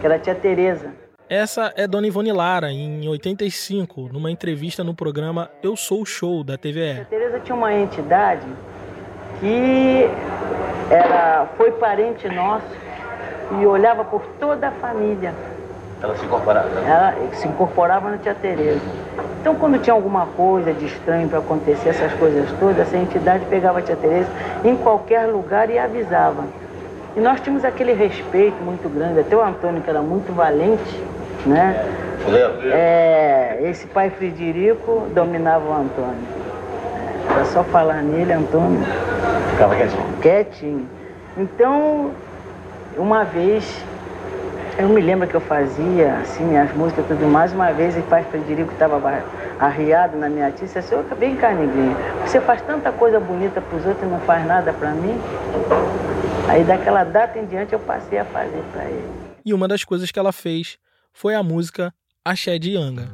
que 0.00 0.06
era 0.06 0.16
a 0.16 0.18
tia 0.18 0.34
Tereza. 0.34 0.92
Essa 1.28 1.72
é 1.76 1.86
Dona 1.86 2.06
Ivone 2.06 2.32
Lara, 2.32 2.70
em 2.70 3.08
85, 3.08 4.10
numa 4.12 4.30
entrevista 4.30 4.82
no 4.84 4.94
programa 4.94 5.50
Eu 5.62 5.76
Sou 5.76 6.02
o 6.02 6.06
Show, 6.06 6.42
da 6.42 6.54
A 6.54 6.58
TVE. 6.58 7.04
Tereza 7.08 7.40
tinha 7.40 7.54
uma 7.54 7.72
entidade 7.72 8.46
que 9.40 10.08
era, 10.90 11.46
foi 11.56 11.72
parente 11.72 12.28
nosso 12.28 12.66
e 13.60 13.66
olhava 13.66 14.04
por 14.04 14.22
toda 14.40 14.68
a 14.68 14.72
família. 14.72 15.34
Ela 16.02 16.16
se 16.16 16.24
incorporava. 16.24 16.68
Ela 16.80 17.14
se 17.34 17.48
incorporava 17.48 18.10
na 18.10 18.18
tia 18.18 18.34
Tereza. 18.34 19.05
Então, 19.46 19.54
quando 19.54 19.80
tinha 19.80 19.94
alguma 19.94 20.26
coisa 20.26 20.72
de 20.72 20.86
estranho 20.86 21.28
para 21.28 21.38
acontecer, 21.38 21.90
essas 21.90 22.12
coisas 22.14 22.50
todas, 22.58 22.80
essa 22.80 22.96
entidade 22.96 23.44
pegava 23.44 23.78
a 23.78 23.82
tia 23.82 23.94
Tereza 23.94 24.28
em 24.64 24.74
qualquer 24.74 25.26
lugar 25.26 25.70
e 25.70 25.78
avisava. 25.78 26.42
E 27.16 27.20
nós 27.20 27.40
tínhamos 27.40 27.64
aquele 27.64 27.92
respeito 27.92 28.60
muito 28.64 28.88
grande. 28.92 29.20
Até 29.20 29.36
o 29.36 29.40
Antônio, 29.40 29.80
que 29.82 29.88
era 29.88 30.02
muito 30.02 30.34
valente, 30.34 31.00
né? 31.46 31.80
É, 32.72 33.60
esse 33.70 33.86
pai 33.86 34.10
Frederico 34.10 35.06
dominava 35.14 35.64
o 35.64 35.72
Antônio. 35.72 36.26
Era 37.30 37.44
só 37.44 37.62
falar 37.62 38.02
nele, 38.02 38.32
Antônio. 38.32 38.80
Ficava 39.52 39.76
quietinho. 39.76 40.02
Quietinho. 40.20 40.88
Então, 41.36 42.10
uma 42.98 43.22
vez, 43.22 43.80
eu 44.78 44.88
me 44.88 45.00
lembro 45.00 45.26
que 45.26 45.34
eu 45.34 45.40
fazia, 45.40 46.16
assim, 46.18 46.44
minhas 46.44 46.72
músicas 46.74 47.04
e 47.04 47.08
tudo 47.08 47.26
mais. 47.26 47.52
Uma 47.52 47.72
vez, 47.72 47.96
o 47.96 48.02
pai 48.02 48.24
Frederico 48.24 48.72
estava 48.72 49.00
arriado 49.58 50.16
na 50.18 50.28
minha 50.28 50.50
tia 50.50 50.66
disse 50.66 50.78
assim, 50.78 50.94
"Ô, 50.94 51.02
vem 51.16 51.36
cá, 51.36 51.52
neguinho, 51.52 51.96
você 52.26 52.40
faz 52.40 52.60
tanta 52.62 52.92
coisa 52.92 53.18
bonita 53.18 53.60
para 53.60 53.76
os 53.78 53.86
outros 53.86 54.06
e 54.06 54.10
não 54.10 54.20
faz 54.20 54.46
nada 54.46 54.72
para 54.72 54.90
mim? 54.90 55.18
Aí, 56.48 56.62
daquela 56.64 57.04
data 57.04 57.38
em 57.38 57.46
diante, 57.46 57.72
eu 57.72 57.78
passei 57.80 58.18
a 58.18 58.24
fazer 58.24 58.62
para 58.72 58.84
ele. 58.84 59.08
E 59.44 59.54
uma 59.54 59.66
das 59.66 59.84
coisas 59.84 60.10
que 60.10 60.18
ela 60.18 60.32
fez 60.32 60.78
foi 61.12 61.34
a 61.34 61.42
música 61.42 61.92
Axé 62.24 62.58
de 62.58 62.76
Anga. 62.76 63.08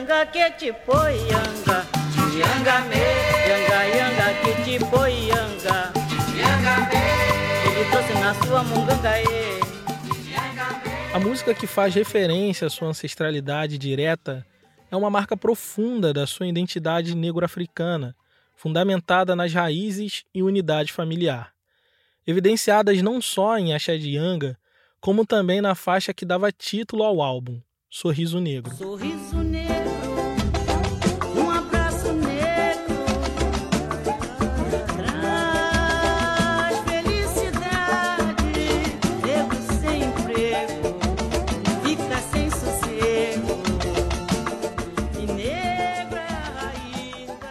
Oi 0.00 0.06
anga 0.06 0.26
que 0.26 0.50
te 0.52 0.72
põe 0.72 1.18
anga, 1.30 1.86
yanga 2.32 2.80
me, 2.88 2.96
yanga 3.48 3.80
yanga 3.96 4.64
que 4.64 4.78
põe 4.86 5.28
yanga, 5.28 5.92
yanga 6.38 6.74
me, 6.88 7.00
ele 7.68 7.90
trouxe 7.90 8.14
na 8.14 8.34
sua 8.34 8.62
munganga 8.64 9.20
e. 9.20 9.60
A 11.12 11.18
música 11.18 11.52
que 11.52 11.66
faz 11.66 11.94
referência 11.94 12.66
à 12.66 12.70
sua 12.70 12.88
ancestralidade 12.88 13.76
direta 13.76 14.46
é 14.90 14.96
uma 14.96 15.10
marca 15.10 15.36
profunda 15.36 16.12
da 16.12 16.26
sua 16.26 16.46
identidade 16.46 17.14
negro-africana, 17.16 18.14
fundamentada 18.54 19.34
nas 19.34 19.52
raízes 19.52 20.24
e 20.32 20.42
unidade 20.42 20.92
familiar. 20.92 21.52
Evidenciadas 22.26 23.02
não 23.02 23.20
só 23.20 23.58
em 23.58 23.74
Axé 23.74 23.98
de 23.98 24.16
Yanga, 24.16 24.56
como 25.00 25.26
também 25.26 25.60
na 25.60 25.74
faixa 25.74 26.14
que 26.14 26.24
dava 26.24 26.52
título 26.52 27.02
ao 27.02 27.20
álbum, 27.20 27.60
Sorriso 27.90 28.38
Negro. 28.38 28.72
Sorriso 28.76 29.36
negro, 29.38 29.69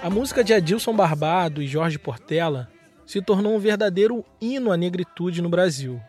A 0.09 0.11
música 0.11 0.43
de 0.43 0.55
Adilson 0.55 0.95
Barbado 0.95 1.61
e 1.61 1.67
Jorge 1.67 1.99
Portela 1.99 2.67
se 3.05 3.21
tornou 3.21 3.53
um 3.53 3.59
verdadeiro 3.59 4.25
hino 4.41 4.71
à 4.71 4.75
negritude 4.75 5.39
no 5.39 5.49
Brasil. 5.49 6.01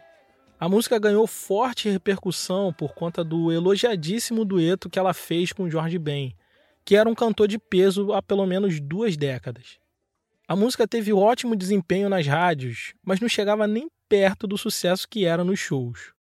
A 0.58 0.70
música 0.70 0.98
ganhou 0.98 1.26
forte 1.26 1.90
repercussão 1.90 2.72
por 2.72 2.94
conta 2.94 3.22
do 3.22 3.52
elogiadíssimo 3.52 4.42
dueto 4.42 4.88
que 4.88 4.98
ela 4.98 5.12
fez 5.12 5.52
com 5.52 5.68
Jorge 5.68 5.98
Ben, 5.98 6.34
que 6.82 6.96
era 6.96 7.10
um 7.10 7.14
cantor 7.14 7.46
de 7.46 7.58
peso 7.58 8.14
há 8.14 8.22
pelo 8.22 8.46
menos 8.46 8.80
duas 8.80 9.18
décadas. 9.18 9.78
A 10.48 10.56
música 10.56 10.88
teve 10.88 11.12
ótimo 11.12 11.54
desempenho 11.54 12.08
nas 12.08 12.26
rádios, 12.26 12.94
mas 13.04 13.20
não 13.20 13.28
chegava 13.28 13.66
nem 13.66 13.90
perto 14.08 14.46
do 14.46 14.56
sucesso 14.56 15.06
que 15.06 15.26
era 15.26 15.44
nos 15.44 15.58
shows. 15.58 16.14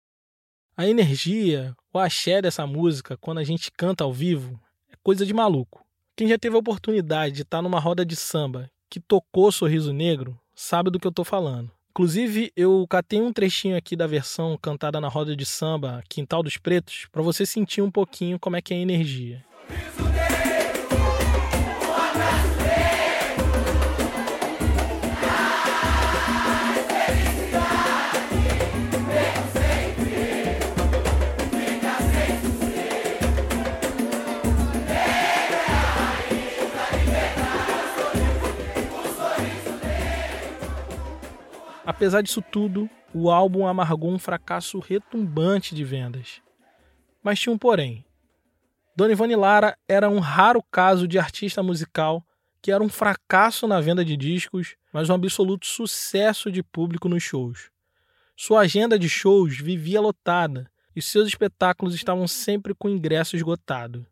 A 0.75 0.85
energia, 0.85 1.73
o 1.93 1.97
axé 1.97 2.41
dessa 2.41 2.67
música, 2.67 3.15
quando 3.15 3.37
a 3.37 3.43
gente 3.45 3.71
canta 3.71 4.03
ao 4.03 4.11
vivo, 4.11 4.59
é 4.91 4.97
coisa 5.01 5.25
de 5.25 5.33
maluco. 5.33 5.87
Quem 6.19 6.27
já 6.27 6.37
teve 6.37 6.53
a 6.53 6.59
oportunidade 6.59 7.33
de 7.33 7.41
estar 7.43 7.61
numa 7.61 7.79
roda 7.79 8.05
de 8.05 8.13
samba 8.13 8.69
que 8.89 8.99
tocou 8.99 9.49
Sorriso 9.53 9.93
Negro, 9.93 10.37
sabe 10.53 10.89
do 10.89 10.99
que 10.99 11.07
eu 11.07 11.13
tô 11.13 11.23
falando. 11.23 11.71
Inclusive, 11.91 12.51
eu 12.57 12.85
catei 12.89 13.21
um 13.21 13.31
trechinho 13.31 13.77
aqui 13.77 13.95
da 13.95 14.05
versão 14.05 14.59
cantada 14.61 14.99
na 14.99 15.07
roda 15.07 15.33
de 15.33 15.45
samba 15.45 16.03
Quintal 16.09 16.43
dos 16.43 16.57
Pretos, 16.57 17.07
para 17.09 17.21
você 17.21 17.45
sentir 17.45 17.81
um 17.81 17.89
pouquinho 17.89 18.37
como 18.37 18.57
é 18.57 18.61
que 18.61 18.73
é 18.73 18.77
a 18.77 18.81
energia. 18.81 19.45
Apesar 41.89 42.21
disso 42.21 42.39
tudo, 42.39 42.87
o 43.11 43.31
álbum 43.31 43.65
amargou 43.65 44.11
um 44.11 44.19
fracasso 44.19 44.77
retumbante 44.77 45.73
de 45.73 45.83
vendas. 45.83 46.39
Mas 47.23 47.39
tinha 47.39 47.51
um 47.51 47.57
porém. 47.57 48.05
Dona 48.95 49.13
Ivone 49.13 49.35
Lara 49.35 49.75
era 49.87 50.07
um 50.07 50.19
raro 50.19 50.61
caso 50.61 51.07
de 51.07 51.17
artista 51.17 51.63
musical 51.63 52.23
que 52.61 52.71
era 52.71 52.83
um 52.83 52.89
fracasso 52.89 53.67
na 53.67 53.81
venda 53.81 54.05
de 54.05 54.15
discos, 54.15 54.75
mas 54.93 55.09
um 55.09 55.15
absoluto 55.15 55.65
sucesso 55.65 56.51
de 56.51 56.61
público 56.61 57.09
nos 57.09 57.23
shows. 57.23 57.71
Sua 58.37 58.59
agenda 58.59 58.99
de 58.99 59.09
shows 59.09 59.57
vivia 59.57 59.99
lotada 59.99 60.69
e 60.95 61.01
seus 61.01 61.27
espetáculos 61.27 61.95
estavam 61.95 62.27
sempre 62.27 62.75
com 62.75 62.87
ingresso 62.87 63.35
esgotado. 63.35 64.05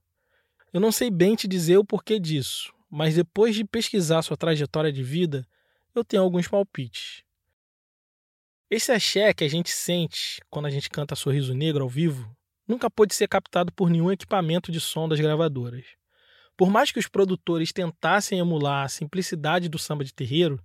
Eu 0.73 0.79
não 0.79 0.91
sei 0.91 1.11
bem 1.11 1.35
te 1.35 1.47
dizer 1.47 1.77
o 1.77 1.85
porquê 1.85 2.19
disso, 2.19 2.73
mas 2.89 3.13
depois 3.13 3.53
de 3.53 3.63
pesquisar 3.63 4.23
sua 4.23 4.35
trajetória 4.35 4.91
de 4.91 5.03
vida, 5.03 5.47
eu 5.93 6.03
tenho 6.03 6.23
alguns 6.23 6.47
palpites. 6.47 7.26
Esse 8.69 8.91
axé 8.91 9.33
que 9.33 9.45
a 9.45 9.47
gente 9.47 9.69
sente 9.69 10.41
quando 10.49 10.65
a 10.65 10.69
gente 10.69 10.89
canta 10.89 11.15
Sorriso 11.15 11.53
Negro 11.53 11.85
ao 11.85 11.89
vivo 11.89 12.29
nunca 12.67 12.89
pôde 12.89 13.15
ser 13.15 13.29
captado 13.29 13.71
por 13.71 13.89
nenhum 13.89 14.11
equipamento 14.11 14.73
de 14.73 14.81
som 14.81 15.07
das 15.07 15.21
gravadoras. 15.21 15.85
Por 16.57 16.69
mais 16.69 16.91
que 16.91 16.99
os 16.99 17.07
produtores 17.07 17.71
tentassem 17.71 18.39
emular 18.39 18.83
a 18.83 18.89
simplicidade 18.89 19.69
do 19.69 19.79
samba 19.79 20.03
de 20.03 20.13
terreiro, 20.13 20.61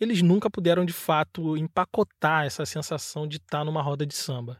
eles 0.00 0.22
nunca 0.22 0.48
puderam 0.48 0.86
de 0.86 0.94
fato 0.94 1.54
empacotar 1.54 2.46
essa 2.46 2.64
sensação 2.64 3.28
de 3.28 3.36
estar 3.36 3.62
numa 3.62 3.82
roda 3.82 4.06
de 4.06 4.14
samba. 4.14 4.58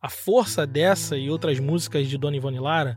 A 0.00 0.08
força 0.08 0.64
dessa 0.64 1.16
e 1.16 1.28
outras 1.28 1.58
músicas 1.58 2.06
de 2.06 2.16
Dona 2.16 2.36
Ivone 2.36 2.60
Lara 2.60 2.96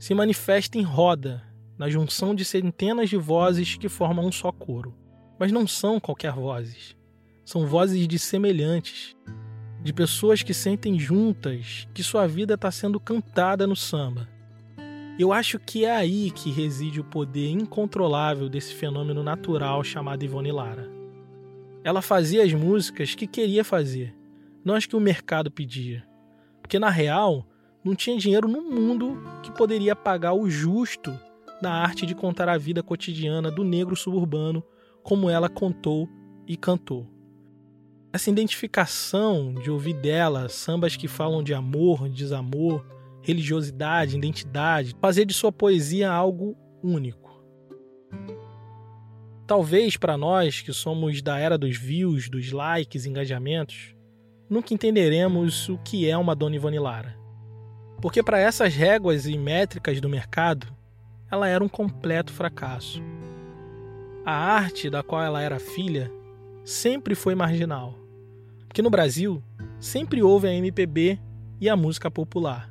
se 0.00 0.14
manifesta 0.14 0.76
em 0.76 0.82
roda, 0.82 1.46
na 1.78 1.88
junção 1.88 2.34
de 2.34 2.44
centenas 2.44 3.08
de 3.08 3.16
vozes 3.16 3.76
que 3.76 3.88
formam 3.88 4.26
um 4.26 4.32
só 4.32 4.50
coro. 4.50 4.98
Mas 5.38 5.52
não 5.52 5.64
são 5.64 6.00
qualquer 6.00 6.32
vozes. 6.32 6.97
São 7.48 7.66
vozes 7.66 8.06
de 8.06 8.18
semelhantes, 8.18 9.16
de 9.82 9.90
pessoas 9.90 10.42
que 10.42 10.52
sentem 10.52 10.98
juntas 10.98 11.88
que 11.94 12.02
sua 12.02 12.26
vida 12.26 12.52
está 12.52 12.70
sendo 12.70 13.00
cantada 13.00 13.66
no 13.66 13.74
samba. 13.74 14.28
Eu 15.18 15.32
acho 15.32 15.58
que 15.58 15.86
é 15.86 15.96
aí 15.96 16.30
que 16.30 16.50
reside 16.50 17.00
o 17.00 17.04
poder 17.04 17.48
incontrolável 17.48 18.50
desse 18.50 18.74
fenômeno 18.74 19.22
natural 19.22 19.82
chamado 19.82 20.22
Ivone 20.22 20.52
Lara. 20.52 20.90
Ela 21.82 22.02
fazia 22.02 22.44
as 22.44 22.52
músicas 22.52 23.14
que 23.14 23.26
queria 23.26 23.64
fazer, 23.64 24.14
não 24.62 24.74
as 24.74 24.84
que 24.84 24.94
o 24.94 25.00
mercado 25.00 25.50
pedia. 25.50 26.06
Porque 26.60 26.78
na 26.78 26.90
real, 26.90 27.48
não 27.82 27.94
tinha 27.94 28.18
dinheiro 28.18 28.46
no 28.46 28.60
mundo 28.60 29.18
que 29.42 29.50
poderia 29.52 29.96
pagar 29.96 30.34
o 30.34 30.50
justo 30.50 31.18
da 31.62 31.72
arte 31.72 32.04
de 32.04 32.14
contar 32.14 32.46
a 32.50 32.58
vida 32.58 32.82
cotidiana 32.82 33.50
do 33.50 33.64
negro 33.64 33.96
suburbano 33.96 34.62
como 35.02 35.30
ela 35.30 35.48
contou 35.48 36.06
e 36.46 36.54
cantou 36.54 37.16
essa 38.12 38.30
identificação 38.30 39.54
de 39.54 39.70
ouvir 39.70 39.94
dela 39.94 40.48
sambas 40.48 40.96
que 40.96 41.06
falam 41.06 41.42
de 41.42 41.52
amor, 41.52 42.08
desamor, 42.08 42.84
religiosidade, 43.22 44.16
identidade, 44.16 44.96
fazer 45.00 45.24
de 45.24 45.34
sua 45.34 45.52
poesia 45.52 46.10
algo 46.10 46.56
único. 46.82 47.28
Talvez 49.46 49.96
para 49.96 50.16
nós 50.16 50.60
que 50.60 50.72
somos 50.72 51.22
da 51.22 51.38
era 51.38 51.58
dos 51.58 51.76
views, 51.76 52.28
dos 52.28 52.50
likes, 52.52 53.06
engajamentos, 53.06 53.94
nunca 54.48 54.72
entenderemos 54.72 55.68
o 55.68 55.78
que 55.78 56.08
é 56.08 56.16
uma 56.16 56.34
Dona 56.34 56.56
Ivone 56.56 56.78
Lara. 56.78 57.16
Porque 58.00 58.22
para 58.22 58.38
essas 58.38 58.74
réguas 58.74 59.26
e 59.26 59.36
métricas 59.36 60.00
do 60.00 60.08
mercado, 60.08 60.66
ela 61.30 61.48
era 61.48 61.62
um 61.62 61.68
completo 61.68 62.32
fracasso. 62.32 63.02
A 64.24 64.32
arte 64.32 64.88
da 64.88 65.02
qual 65.02 65.22
ela 65.22 65.42
era 65.42 65.58
filha 65.58 66.10
sempre 66.68 67.14
foi 67.14 67.34
marginal. 67.34 67.98
Porque 68.68 68.82
no 68.82 68.90
Brasil, 68.90 69.42
sempre 69.80 70.22
houve 70.22 70.48
a 70.48 70.52
MPB 70.52 71.18
e 71.58 71.66
a 71.66 71.74
música 71.74 72.10
popular. 72.10 72.70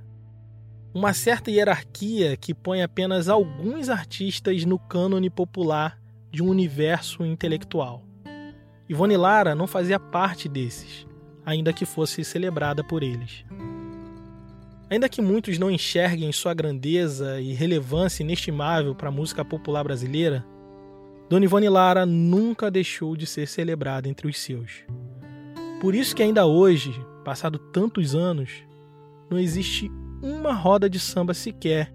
Uma 0.93 1.15
certa 1.15 1.49
hierarquia 1.49 2.37
que 2.37 2.53
põe 2.53 2.83
apenas 2.83 3.27
alguns 3.27 3.89
artistas 3.89 4.63
no 4.65 4.77
cânone 4.77 5.31
popular 5.31 5.99
de 6.31 6.43
um 6.43 6.47
universo 6.47 7.25
intelectual. 7.25 8.03
Ivone 8.87 9.17
Lara 9.17 9.55
não 9.55 9.65
fazia 9.65 9.99
parte 9.99 10.47
desses, 10.47 11.07
ainda 11.43 11.73
que 11.73 11.85
fosse 11.85 12.23
celebrada 12.23 12.83
por 12.83 13.01
eles. 13.01 13.43
Ainda 14.91 15.09
que 15.09 15.23
muitos 15.23 15.57
não 15.57 15.71
enxerguem 15.71 16.31
sua 16.31 16.53
grandeza 16.53 17.41
e 17.41 17.51
relevância 17.51 18.21
inestimável 18.21 18.93
para 18.93 19.09
a 19.09 19.11
música 19.11 19.43
popular 19.43 19.83
brasileira, 19.83 20.45
Dona 21.29 21.43
Ivone 21.43 21.67
Lara 21.67 22.05
nunca 22.05 22.71
deixou 22.71 23.15
de 23.15 23.27
ser 23.27 23.47
celebrada 23.47 24.07
entre 24.07 24.27
os 24.27 24.39
seus. 24.39 24.85
Por 25.81 25.93
isso 25.93 26.15
que 26.15 26.23
ainda 26.23 26.45
hoje, 26.45 26.93
passado 27.25 27.59
tantos 27.59 28.15
anos, 28.15 28.49
não 29.29 29.37
existe 29.37 29.91
uma 30.21 30.53
roda 30.53 30.89
de 30.89 30.99
samba 30.99 31.33
sequer 31.33 31.93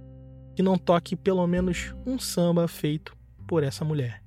que 0.55 0.62
não 0.62 0.76
toque 0.76 1.16
pelo 1.16 1.47
menos 1.47 1.95
um 2.07 2.18
samba 2.18 2.68
feito 2.68 3.16
por 3.49 3.62
essa 3.62 3.85
mulher. 3.85 4.21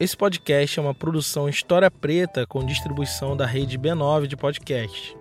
Esse 0.00 0.16
podcast 0.16 0.78
é 0.78 0.82
uma 0.82 0.94
produção 0.94 1.48
História 1.48 1.90
Preta 1.90 2.46
com 2.46 2.64
distribuição 2.64 3.36
da 3.36 3.44
rede 3.44 3.76
B9 3.76 4.28
de 4.28 4.36
podcast. 4.36 5.16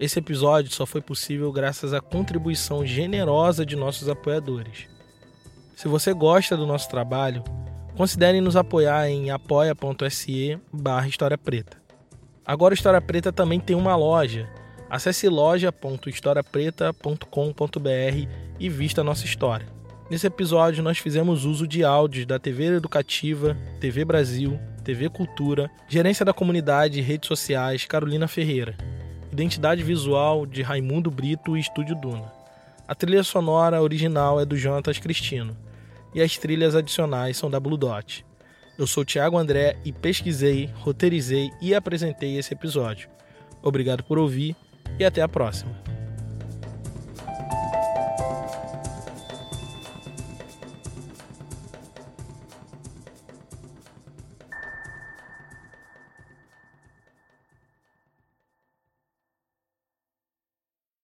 Esse 0.00 0.20
episódio 0.20 0.72
só 0.72 0.86
foi 0.86 1.02
possível 1.02 1.52
graças 1.52 1.92
à 1.92 2.00
contribuição 2.00 2.86
generosa 2.86 3.66
de 3.66 3.76
nossos 3.76 4.08
apoiadores. 4.08 4.88
Se 5.74 5.86
você 5.86 6.14
gosta 6.14 6.56
do 6.56 6.66
nosso 6.66 6.88
trabalho, 6.88 7.44
considere 7.94 8.40
nos 8.40 8.56
apoiar 8.56 9.06
em 9.06 9.30
apoia.se 9.30 10.58
barra 10.72 11.08
História 11.08 11.36
Preta. 11.36 11.76
Agora 12.42 12.72
História 12.72 13.02
Preta 13.02 13.30
também 13.30 13.60
tem 13.60 13.76
uma 13.76 13.94
loja. 13.96 14.48
Acesse 14.88 15.28
loja.historiapreta.com.br 15.28 18.28
e 18.58 18.70
vista 18.70 19.02
a 19.02 19.04
nossa 19.04 19.26
história. 19.26 19.75
Nesse 20.08 20.28
episódio, 20.28 20.84
nós 20.84 20.98
fizemos 20.98 21.44
uso 21.44 21.66
de 21.66 21.82
áudios 21.82 22.26
da 22.26 22.38
TV 22.38 22.66
Educativa, 22.66 23.56
TV 23.80 24.04
Brasil, 24.04 24.56
TV 24.84 25.08
Cultura, 25.08 25.68
Gerência 25.88 26.24
da 26.24 26.32
Comunidade 26.32 27.00
e 27.00 27.02
Redes 27.02 27.26
Sociais 27.26 27.84
Carolina 27.86 28.28
Ferreira, 28.28 28.76
Identidade 29.32 29.82
Visual 29.82 30.46
de 30.46 30.62
Raimundo 30.62 31.10
Brito 31.10 31.56
e 31.56 31.60
Estúdio 31.60 31.96
Duna. 31.96 32.32
A 32.86 32.94
trilha 32.94 33.24
sonora 33.24 33.82
original 33.82 34.40
é 34.40 34.44
do 34.44 34.56
Jonatas 34.56 34.98
Cristino 35.00 35.56
e 36.14 36.22
as 36.22 36.38
trilhas 36.38 36.76
adicionais 36.76 37.36
são 37.36 37.50
da 37.50 37.58
Blue 37.58 37.76
Dot. 37.76 38.24
Eu 38.78 38.86
sou 38.86 39.04
Thiago 39.04 39.36
André 39.36 39.76
e 39.84 39.92
pesquisei, 39.92 40.70
roteirizei 40.76 41.50
e 41.60 41.74
apresentei 41.74 42.38
esse 42.38 42.54
episódio. 42.54 43.08
Obrigado 43.60 44.04
por 44.04 44.18
ouvir 44.18 44.54
e 45.00 45.04
até 45.04 45.20
a 45.20 45.28
próxima. 45.28 45.95